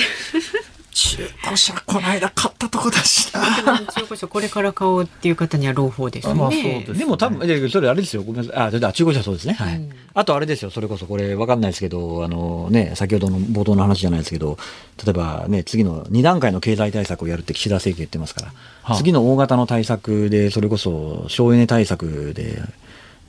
[0.99, 3.41] 中古車この間買ったとこだしな。
[3.87, 6.33] 中古車これから買おうっていう方には朗報ですね。
[6.33, 8.23] まあ、そうですでも多分、それあれですよ。
[8.23, 8.85] ごめんなさい。
[8.85, 9.53] あ、中古車そうですね。
[9.53, 9.75] はい。
[9.77, 10.71] うん、あとあれですよ。
[10.71, 14.57] それこそこれわかんないですけど、あのね、先ほどの冒頭の話じゃないですけど、
[15.05, 18.47] 例えばね、次の2段階の経済対策をやるって岸田政権言ってますから、
[18.83, 22.61] はあ、次の大型の対策で、それこそ省エネ対策で、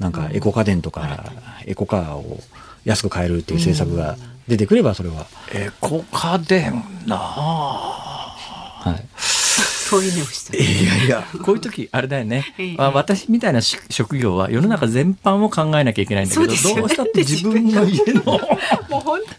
[0.00, 1.32] なんかエコ家電とか、
[1.66, 2.40] エコカーを
[2.84, 5.26] 安く買えるっていう政策が、うん出てくればそれは。
[5.52, 9.06] エコ家電なはい。
[9.90, 12.44] そういうのをしていやいや、こういう時あれだよね。
[12.78, 17.84] まあ、私みたいな職業は世の中全般を考えなきゃいけないんだけど、どうしたって自分の？
[17.90, 18.40] 家の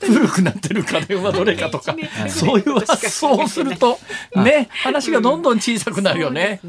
[0.01, 1.95] 古くなってる家電はどれかとか、
[2.27, 3.97] そういう発想をすると、
[4.35, 6.59] ね、話がどんどん小さくなるよね。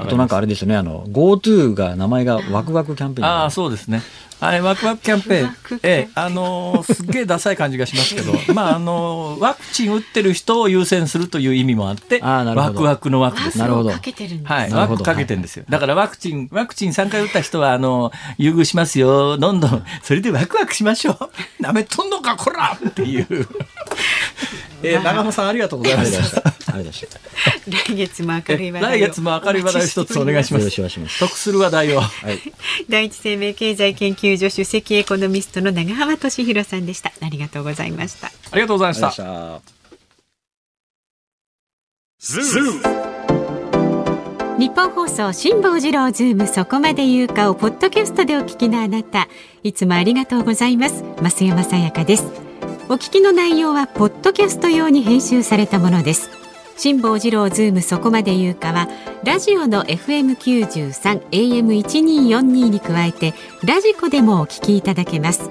[0.00, 3.28] あとなんかあれですよね、あの、GoTo が名前がワクワクキャンペーン。
[3.28, 4.02] ああ、そうですね。
[4.40, 13.58] あれ、ワクワクキャンペーン、ええ、あのー、すっげえダサい感じがしますけど、 まあ、あのー、ワクチン打ってる人を優先するという意味もあって、ワクワクのワクです。
[13.58, 13.90] なるほど。
[13.90, 15.64] はい、ワクかけてるんですよ。
[15.68, 19.38] だからワクチン、ワクチン3回打った人は、あのー、優遇しますよ。
[19.38, 21.62] どんどん、それでワクワクしましょう。
[21.62, 23.48] なめとんのか、こらっていう。
[24.82, 26.42] えー、長野さんありがとうございました。
[27.68, 31.18] 来月も明るい話題来月も明るい話題一つお願いします。
[31.18, 32.00] 得する話題を。
[32.00, 32.38] はい、
[32.88, 37.12] 第一生命経済研究所首席エコノミストの長浜俊弘さんでした。
[37.20, 38.28] ありがとうございました。
[38.28, 39.60] ありがとうございました。
[44.58, 49.28] ニッポン放送辛坊治郎ズームそこまで言うかをポッドキャストでお聞きのあなた
[49.62, 52.47] いつもありがとうございます増山さやかです
[52.90, 56.30] お聞きの内容はポッドキャスト用に編集されたものです。
[56.78, 58.88] 辛坊治郎ズームそこまで言うかは
[59.24, 65.50] ラジオの FM93 AM1242 に加えてラジコでもお聞きいただけます。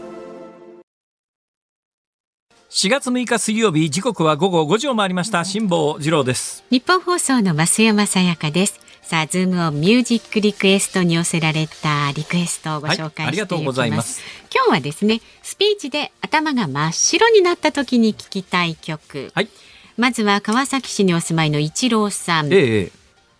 [2.73, 5.43] 4月6日水曜日時刻は午後5時を回りました。
[5.43, 6.63] 辛坊治郎です。
[6.69, 8.79] 日本放送の増山さやかです。
[9.01, 14.21] さあズームオンミュージックリクエストに寄せられたリクエストをご紹介していきます、はい、ありがとうございます。
[14.55, 19.49] 今日はですねスピーチで頭が真っ白になった時に聞きたい曲、はい、
[19.97, 22.91] まずは川崎市にお住まいの一郎さん、ええ。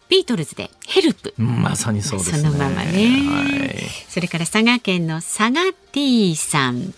[0.09, 1.33] ビートルズでヘルプ。
[1.37, 2.37] まさにそうですね。
[2.39, 2.89] そのままね。
[3.29, 3.79] はい、
[4.09, 6.93] それから佐賀県の佐賀 T さん。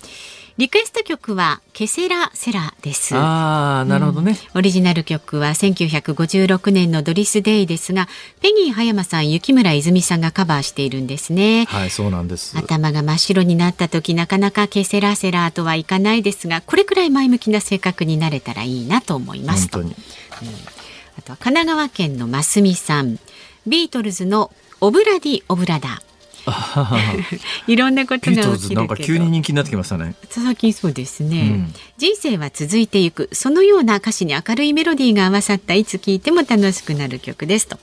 [0.55, 3.15] リクエスト曲はケセラセラです。
[3.15, 8.07] ああ、なるほどね、うん、オリジナル曲は1956年のドリスデイですが、
[8.39, 11.65] ペギー葉山さん、雪村泉さんがカバーしているんですね。
[11.65, 12.55] はい、そうなんです。
[12.55, 19.79] 頭が真っ白になった時、なかなかケセラセラとはいかないですが、これくらい前向きな性格になれたらいいなと思いますと。
[19.79, 23.17] うん、あとは神奈川県のますみさん、
[23.65, 24.51] ビートルズの
[24.81, 26.12] オブラディオブラダー。
[27.67, 30.15] いろんなことが起きるなんか急に人気になってきましたね。
[30.29, 37.79] 最近そうですね、うん、人生は続いていくそのような歌詞に明るいメロディーが合わさったいつ聴いても楽しくなる曲ですと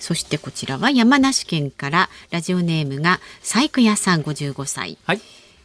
[0.00, 5.20] そしてこちらは山梨県からラジオネームが細工屋さん55歳、はい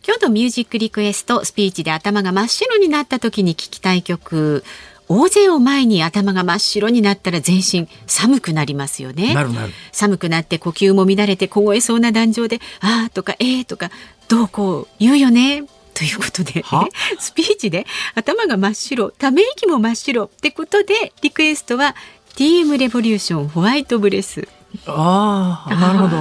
[0.08, 4.64] 今日のミュージックリクエストスピーチで頭が真っ白になった時に聴きたい曲
[5.10, 9.34] 大勢を前に頭が真っ白になったら全身寒くなりますよね。
[9.34, 9.74] なるなる。
[9.92, 13.90] 寒くなって呼吸も乱れて凍えそうな壇上で「ああ」とか「ええー」とか
[14.28, 16.64] 「どうこう言うよね」ということで、
[17.18, 21.96] スピーチで頭が真っ白ため息も真っ白ってことでリクエストは
[22.36, 24.48] TM レボリューションホワイトブレス。
[24.86, 26.18] ああ、なるほど。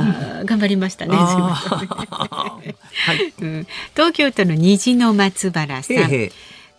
[0.47, 1.15] 頑張りましたね。
[1.19, 2.61] は
[3.13, 5.97] い、うん、東京都の虹の松原さん。
[5.97, 6.33] へへ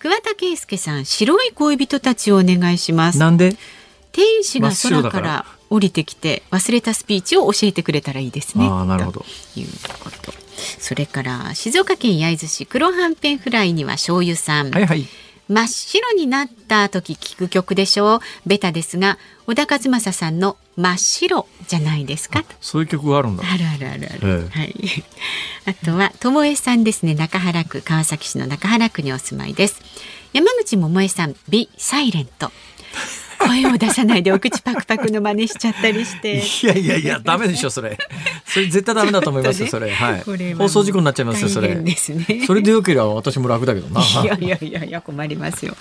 [0.07, 3.19] 桑田佳祐さん白い恋人たちをお願いします。
[3.19, 3.57] なんで？
[4.13, 8.69] 天使が空から降りてきて忘れたスピーチを教えてくれたらいいですね。
[8.71, 9.25] あなるほど。
[9.57, 9.67] いう
[9.99, 10.31] こと。
[10.79, 15.05] それから静岡県焼津市黒はんぺんフライには醤油さん、はいはい
[15.47, 18.19] 真っ白になった時聞く曲でしょう。
[18.45, 22.43] ベタですが小田和正さんの真っ白じゃないですか。
[22.61, 23.43] そういう曲があるんだ。
[23.43, 25.03] あるあるあるある、ええ、はい。
[25.65, 27.15] あとは友江さんですね。
[27.15, 29.81] 中原区川崎市の中原区にお住まいです。
[30.33, 32.51] 山口百恵さんビサイレント
[33.47, 36.37] 声を出さないでお口パクパクの真似しちゃったりして。
[36.37, 37.97] いやいやいや ダメでしょそれ。
[38.45, 41.75] それ絶対ダメだと思いますよ それ、はい、放送事故になっちゃいますよそれ。
[41.75, 41.95] ね。
[42.45, 44.01] それでよければ私も楽だけどな。
[44.03, 45.75] いやいやいやいや困りますよ。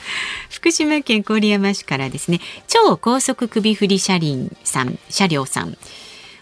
[0.50, 5.76] 福島県郡山市からですね超高速首振り車輪さん車両さん。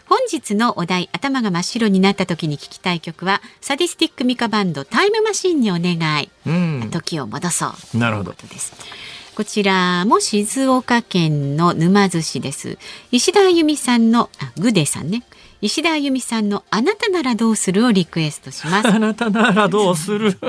[0.06, 7.98] 本日のお題頭が真っ白になった時に聞きたい曲はサディスティックミカバンドタイムマシンにお願い、うん、時を戻そう。
[7.98, 8.32] なるほど。
[8.32, 8.72] です
[9.36, 12.78] こちらも静岡県の沼津市です。
[13.10, 15.24] 石田あゆみさんの、あ、グデさんね。
[15.60, 18.88] 石田あゆみさんのあなたならどうするをリクエストします。
[18.88, 20.38] あなたならどうする？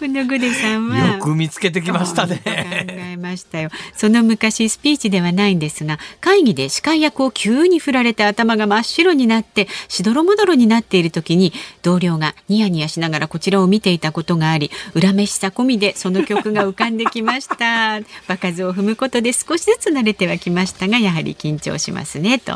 [0.00, 2.36] このグデさんはよく見つけてきましたね。
[2.38, 3.68] 考えましたよ。
[3.94, 18.00] その昔スピーチではないんですが、会議で司会役を急に振られて頭が真っ白になってしどろもどろになっている時に同僚がニヤニヤしながらこちらを見ていたことがあり、恨めしさ込みでその曲が浮かんできました。
[18.26, 22.54] 場数を踏むことで少しずつ慣れてはきましたが、やはり緊張しますねと。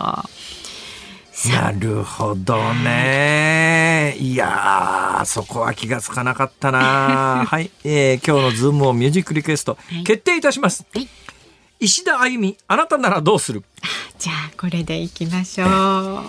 [1.53, 4.15] なるほどね。
[4.19, 7.45] いやそこは気がつかなかったな。
[7.51, 10.85] はい、えー、今日のズームをミュージックリクエスト、はい、決定いたします。
[10.95, 11.09] はい、
[11.81, 13.65] いしだあゆみ、あなたならどうする？
[14.19, 16.25] じゃあ、これでいきましょう。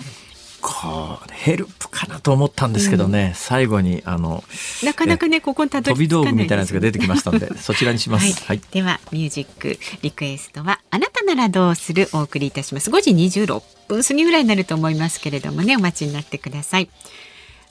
[0.68, 4.42] こうヘルプかなと思ったんですけどね、うん、最後にあの
[4.82, 12.08] なかなかねここにたどり着かない、飛び道具みたいなやつが出てきましたのでそちらにします、はい、はい、ではミュージックリクエストはあなたならどうする？
[12.12, 12.90] お送りいたします。
[12.90, 16.90] 5時26分過ぎぐらいになると思いますけれどもねお待ちになってください。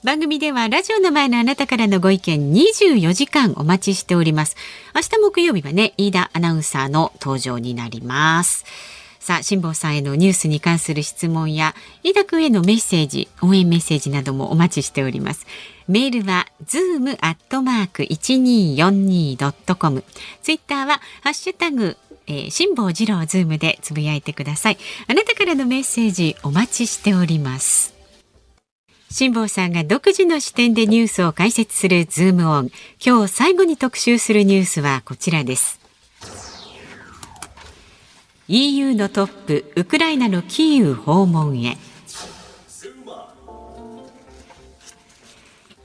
[0.02, 4.56] 番組ではラジオの前のあなたからのご意見24時間お待ちしております。
[4.94, 8.64] 明日木曜日はね飯田アナウンサーの登場になります
[9.26, 11.74] さあ、辛坊さんへのニュースに関する質問や、
[12.04, 15.48] 飯田君へのメッセージ、応援メッセージなどもお待ちしております。
[15.88, 20.04] メールは、zoom アットマーク 1242.com。
[20.44, 21.96] ツイッターは、ハッシュタグ、
[22.28, 24.78] えー、辛坊治郎ズームでつぶやいてください。
[25.08, 27.96] あなたからのメッセージお待ちしております。
[29.10, 32.70] 辛坊さんが独自の視点でニュースを解説するズームオン。
[33.04, 35.75] 今日最後に特集するニュースはこちらです。
[38.48, 41.76] EU のトップウクライナのキーウ訪問へ。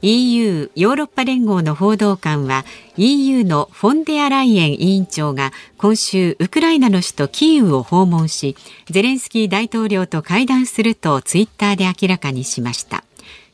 [0.03, 2.65] EU ヨーロッパ連合の報道官は
[2.97, 8.55] EU のフォンデアライエン委員長が今週ウクライナの首都キーウを訪問し
[8.89, 13.03] ゼレンスキー大統領と会談するとツイッターで明らかにしました。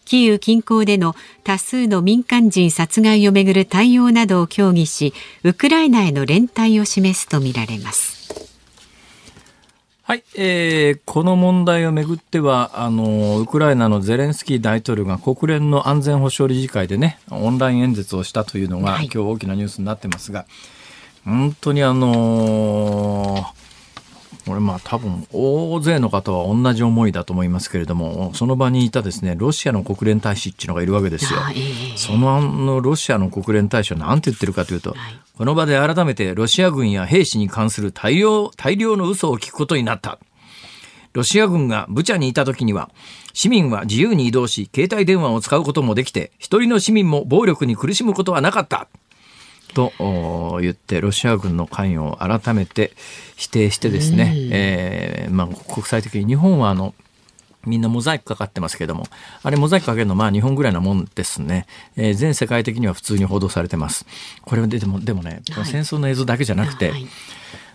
[0.03, 8.16] キーウ近郊での多数の民間人殺害をめぐる対応などを協議しウクライナへの連帯を示すとみられます。
[10.08, 20.45] はい、えー、この問題をめぐってはあのウクライナのゼレンスキー大統領が国連の安全保障理事会でねオンライン演説をしたというのが、はい、今日大きなニュースになってますが
[21.26, 23.66] 本当にあのー
[24.48, 31.39] これまあ多分大勢の方は同じ思いだと思いますけれどもその場にいたですねロシアの国連大使っていうのがいるわけですよ。
[31.98, 35.00] そのあのロシアの国連大使は何て言ってるかというと、はい、
[35.38, 40.18] この場で改めてロシア軍や兵士に関する大量大量の嘘を聞くことになった。
[41.12, 42.89] ロシア軍がブチャにいた時には
[43.34, 48.88] 市民は自由に移動し携帯電話を使うこともできて一人の市民も暴力に苦しむことはなかった。
[49.78, 52.94] と言ってロシア軍の関与を改めて
[53.36, 56.96] 否定してですね、えー、まあ、国際的に日本はあの
[57.64, 59.06] みんなモザイクかかってますけども、
[59.44, 61.68] あれモザイクかけるのまあ日本ぐらいなもんですね。
[61.98, 64.06] えー、全世界的には普通に報道されてます。
[64.42, 67.08] これでも、でもね、戦争の映像だけじゃなくて、はい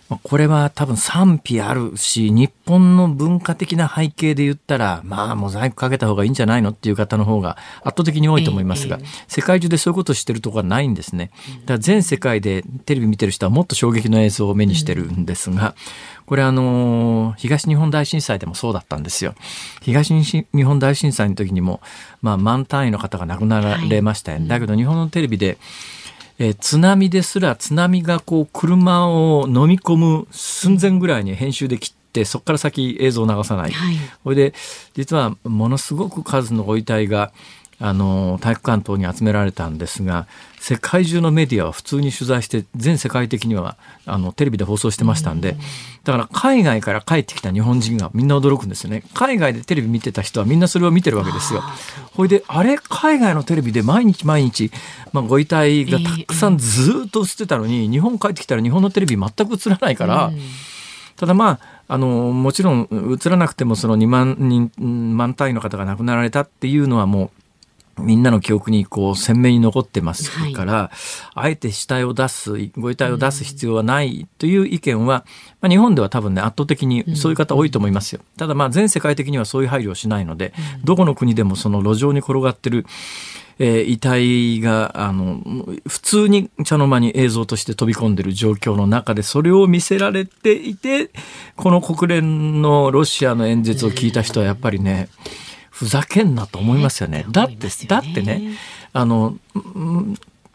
[0.09, 11.31] これは多分賛否あるし、日本の文化的な背景で言ったら、まあ、モザイクかけた方がいいんじゃないのっていう方の方が圧倒的に多いと思いますが、えー、世界中でそういうことをしてるところはないんですね。
[11.61, 15.75] だから全世界でテレビ見てる人はもっと衝撃の映像を目にしてるんですが、
[16.25, 19.35] これあの、東日本大震災でもそうだったんですよ。
[19.81, 21.81] 東日本大震災の時にも、
[22.21, 24.43] まあ、万単位の方が亡くなられましたよね。
[24.43, 25.57] はい、だけど日本のテレビで、
[26.43, 34.53] えー、津波ですら津波がこう車を飲み込む寸前ぐらいに編集で切ってそこから先映像を流さない、はい、それで
[34.93, 37.31] 実はものすごく数のご遺体が
[37.79, 40.27] あの体育館等に集められたんですが
[40.63, 45.57] 世界中のメディアは普通に取材して全世界的にはあのテレビで放送してましたんで
[46.05, 49.03] だから海外から帰ってきた日本人がみんな驚くんですよね。
[49.13, 51.61] 海外でテレビ見てた人はみんなそれを見てるわけですよ。
[52.13, 52.77] ほいであれ？
[52.77, 54.71] 海外のテレビで毎日毎日、
[55.11, 60.31] まあ、ご遺体がたくさんずっと映ってたのに、日本帰ってきたら日本のテレビ全く映らないから、
[61.17, 62.87] ただまああのもちろん
[63.21, 64.71] 映らなくてもその2万人
[65.17, 67.42] 万単位の方が亡くなられたっていうのはもう
[67.99, 70.91] みんなの記憶にこう鮮明に残ってますから、は
[71.35, 75.25] い、あえて死体を出す、ご遺体を出す必要はないという意見は、
[75.61, 78.21] まあ、日本では多分ね、圧倒的にそういう方多いと思いますよ。
[78.37, 82.85] ただまあ全世界的にはそういう配慮をしないので、どこの国でもその路上に転がってる、
[83.59, 85.41] えー、遺体が、あの、
[85.87, 91.11] 普通に茶の間に映像として飛び込んでる状況の中で、それを見せられていて、
[91.55, 95.09] この国連のロシアの演説を聞いた人はやっぱりね、
[95.83, 97.25] ふざけんなと思いますよね。
[97.29, 98.53] だって、だってね、
[98.93, 99.37] あの、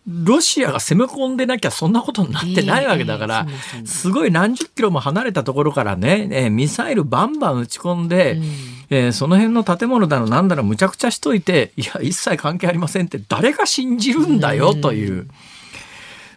[0.06, 3.46] ロシアが攻め込んでなきゃそんなことになってないわけだから、
[3.84, 8.40] すごい何十キロも離れたところからね、ミサイルバンバン撃ち込んで、
[8.88, 15.28] えその辺の建物だのなんだろむちゃくちゃしといて、いや、一切関係ありませんって誰が信じるんだよという。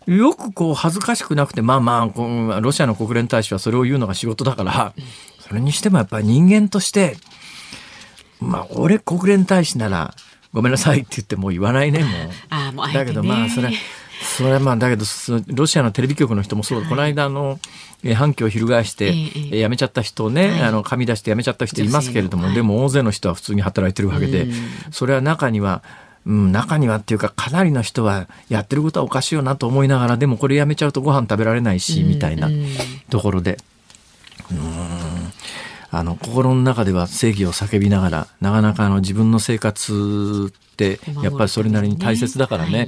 [0.07, 4.93] よくこう恥ずかしくなくて、まあまあ、ロシアの国連大使はそれを言うのが仕事だから、
[5.39, 7.15] それにしてもやっぱり人間として、
[8.41, 10.13] まあ、俺国連大使なら、
[10.53, 12.09] ごめんなさいって言ってもう言わないね、もう。
[12.49, 13.69] あもう、ね、だけどまあ、それ、
[14.37, 15.05] それはまあ、だけど、
[15.47, 17.59] ロシアのテレビ局の人もそう、はい、この間の、
[18.15, 24.47] 反響を翻して、えー、辞めちゃった人をね、はい、あの、紙出して辞めちゃった人いますけれども、はい、でも大勢の人は普通に働いてるわけで、
[24.91, 25.83] それは中には、
[26.25, 32.47] うん、中にはっていうかかなりの人はやってることはおかしいよなと思いながらでもこれやめちゃうとご飯食べられないしみたいな
[33.09, 33.57] ところで。
[34.51, 35.00] うん
[35.91, 42.87] あの心の中では正義を叫びながらなかなかあの自分の生活ってやっぱりそれなりに大切だからね、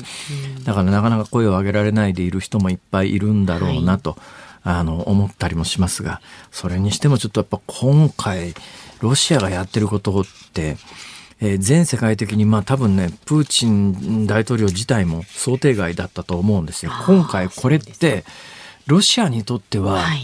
[0.64, 4.20] だからなかなか声を上げられないでいる人もいっぱいいるんだろうなと、はい、
[4.64, 8.54] あの思ったりもしますがそれにしてもちょっとやっぱ今回
[9.01, 10.78] ロシアがやってることって
[11.41, 16.91] えー、全世界的にまあ多分ねプーチン大統領自体も想定外だったと思うんですよ。
[17.06, 18.24] 今回これって
[18.88, 20.22] ロシアにとっては、はい。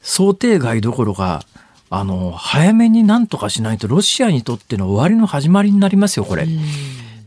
[0.00, 1.44] 想定外どころか
[1.90, 6.46] あの早めになんとかしないとロシアにとっての終わりの始まりになりますよこれ。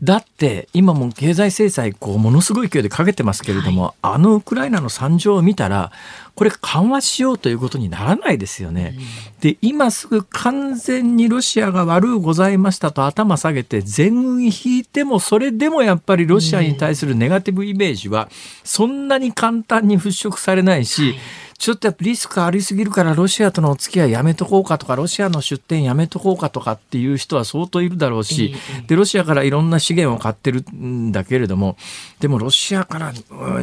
[0.02, 5.90] だって今も経済制裁こうものすごい勢いでかけてますけれども、はい、あのウクライナの惨状を見たら
[6.36, 8.96] これ緩和しようということにならないですよね。
[9.40, 18.28] で今すぐ完全にロシアが悪うございましたと頭下げて全軍引いてもそれでもやっぱりロシアに対するネガティブイメージは
[18.62, 21.18] そんなに簡単に払拭されないし、はい
[21.58, 28.54] ちょっとやっぱリスクありすぎるからロシアとのお付き合いやめとこうかとかロシアの出店やめとこうかとかっていう人は相当いるだろうし、
[28.86, 31.76] でロシアからいろんな資源を買ってるんだけれども
[32.20, 33.12] でもロシアから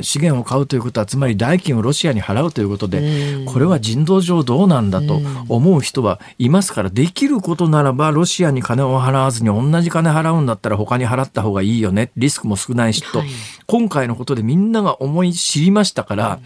[0.01, 12.11] 資源を買うということはつまり代金をロシアに払うということでこれは人道上どうなんだと思う人はいますからできることならばロシアに金を払わずに同じ金払うんだったら他に払った方がいいよね。
[12.17, 13.23] リスクも少ないしと、
[13.67, 16.39] 今回のことでみんなが思い知りましたから。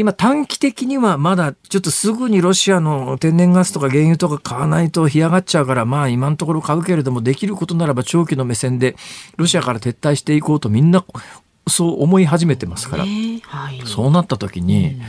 [0.00, 8.94] 今短期的にはまだちょっとすぐにロシアの天然ガスとか原油とか買わないと干上がっちゃうからまあ今のところ買うけれどもできることならば長期の目線で
[9.36, 11.04] ロシアから撤退していこうとみんな
[11.66, 15.02] そう思い始めてますから、はい、そうなった時に、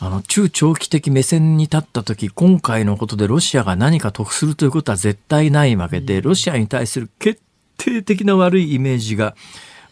[0.00, 7.40] あの中長期的目線に立った時今回のことでロシアが何か得するということは絶対ないわけで、ロシアに対する決
[7.76, 9.36] 定的な悪いイメージが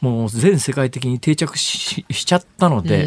[0.01, 3.07] もう全世界的に定着しちゃったので。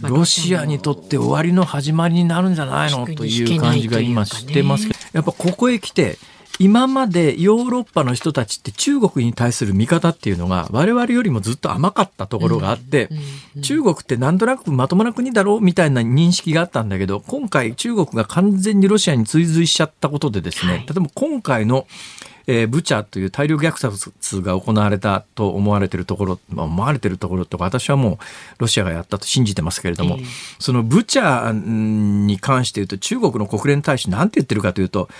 [0.00, 3.06] ロシアにとって終わりの始まりになるんじゃないの？
[3.06, 6.18] という感じが今してますけど、やっぱここへ来て
[6.60, 13.08] 今までヨーロッパの人たちって中国に対する見方っていうのが我々よりもずっと甘かったところがあって、
[13.62, 21.86] 中国ってなんとなくまともな国だろうみたいな認識があったんだけど、今回中国が完全にロシアに追随しちゃったことでですね、例えば今回の
[22.50, 28.18] えー、ブチャという大量虐殺が行われたと思われているところ、まあ、思われているところとか、私はもう
[28.56, 30.24] ロシアがやったと信じてますけれども、えー、
[30.58, 35.10] そのブチャに関して言うと、中国の国連大使なんて言ってるかというと、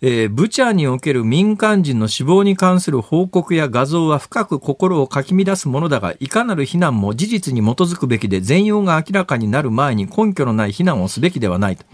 [0.00, 11.84] えー、ブチャにおける民間人の死亡に関する報告や画像は深く心をかき乱すものだが、いかなる非難も事実に基づくべきで、全容が明らかになる前に根拠のない非難をすべきではないと。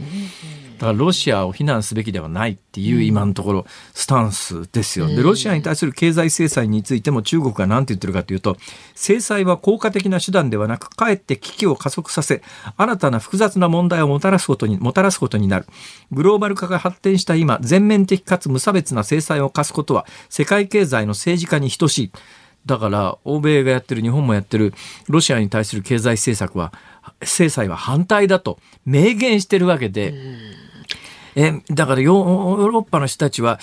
[0.82, 5.06] だからロシアを非難すべきではないっていう今のところスタンスですよ。
[5.06, 8.56] で、ロシアに対する経済制裁についても中国が何て言ってるかというと、
[8.96, 12.42] 制裁は効果的な手段ではなく、かえって危機を加速させ、
[12.76, 15.66] 新たな複雑な問題をもたらすことに、もたらすことになる。
[16.10, 22.12] グローバル化が発展した今、全面的かつ無差別な制裁を課すことは、世界経済の政治家に等しい。
[22.66, 24.72] だから欧米がやってる日本もやってる
[25.08, 26.72] ロシアに対する経済政策は
[27.22, 30.14] 制裁は反対だと明言してるわけで
[31.34, 33.58] えだからヨーロッパの人たちは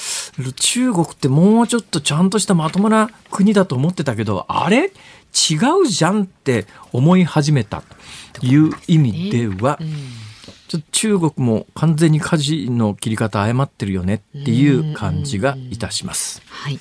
[0.56, 4.92] 中国ってもうちょっとちゃんとしたまともな国だと思ってたけどあれ？
[5.32, 7.84] 違うじゃんって思い始めた
[8.34, 9.78] という意味では、
[10.68, 16.42] ちょっと中国も完全に舵の切り方誤ってるよねっていう感じがいたします。
[16.48, 16.80] はい。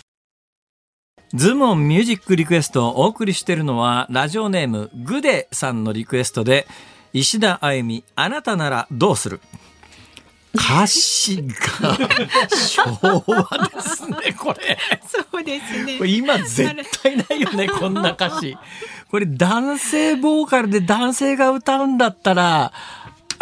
[1.35, 6.67] ズームオンミュージックリクエストをお送りしているのはラジオネームグデさんのリクエストで
[7.13, 9.43] 石田あゆみあなたならどうする？
[10.59, 11.43] 歌詞
[11.81, 11.97] が
[12.49, 12.83] 昭
[13.27, 14.77] 和ですね、これ。
[15.07, 15.99] そうですね。
[16.07, 18.57] 今絶対ないよね、 こんな歌詞。
[19.11, 22.73] これ男性ボーカルで男性が歌うんだったら、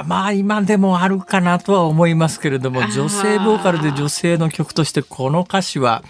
[0.04, 6.02] まあ今でもあるかなとは思いますけれども、女性ボーカルで女性の曲としてこの歌詞は、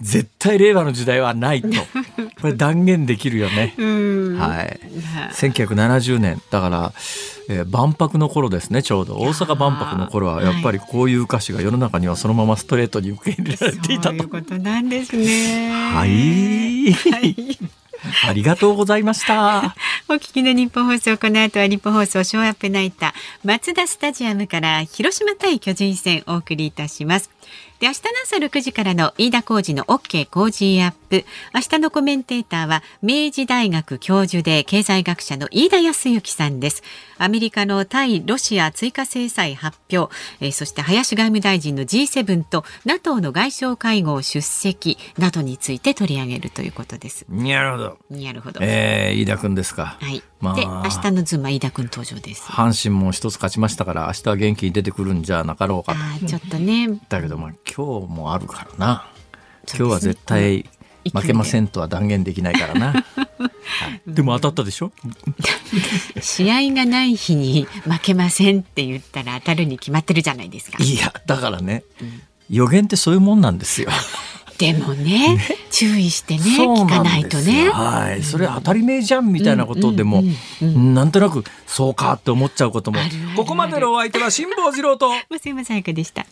[0.00, 1.68] 絶対令和の時代はないと
[2.40, 3.74] これ断言できるよね。
[4.38, 4.80] はい、
[5.34, 6.92] 1970年だから、
[7.48, 14.08] えー、万博の頃ですねちょうど大阪万博の頃はやっぱりこういう歌詞が世の中にはそのままストレートに受け入れられていたと。
[14.10, 15.70] そういうことなんですね。
[15.92, 17.58] はい、はい
[18.26, 19.74] ありがとうございました。
[20.08, 23.12] お聞きの日本放送、この後は日本放送ショーアップナイター、
[23.44, 27.30] 松田スタジアムから広島対巨人戦お送りいたします。
[27.80, 31.24] で明日の朝6時からの飯田浩二の OK 工事アップ。
[31.54, 36.82] 明日のコメンテーターは明治大学教授で経済学者の飯田康之さんです。
[37.18, 44.98] アメリカの対ロシア追加制裁発表、えー、そして林外務大臣の G7 と NATO の外相会合出席。
[45.18, 47.26] などについて取り上げるということです。
[47.28, 47.98] なるほど。
[48.10, 48.60] なるほど。
[48.62, 49.96] えー、飯田君ですか。
[50.00, 52.42] はいまあ、で明日のズームは飯田君登場です。
[52.42, 56.26] 阪神も一つ勝ちましたから明日は元気に出てくるんじゃなかろうかと。
[56.26, 56.88] ちょっとね。
[57.08, 59.06] だけどまあ今日もあるからな。
[59.68, 60.64] 今日は絶対
[61.14, 64.92] 負けませんとは断言できないからな、 はい、でも当たったでしょ？
[66.20, 70.82] 試合がない日に負けませんって言ったら当たるに決まってるじゃないですか。
[70.82, 73.90] いやだからね、うん、予言ってそういうもんなんですよ
[74.60, 75.38] でもね、ね、
[75.70, 77.70] 注意してね聞かないとね。
[77.70, 78.22] はい。
[78.22, 80.22] それ当たり前じゃんみたいなことでも、
[80.60, 82.98] なんとなくそうかって思っちゃうことも。
[83.36, 85.10] ここまでのお相手は辛坊治郎と。
[85.30, 86.26] 松山さやかでした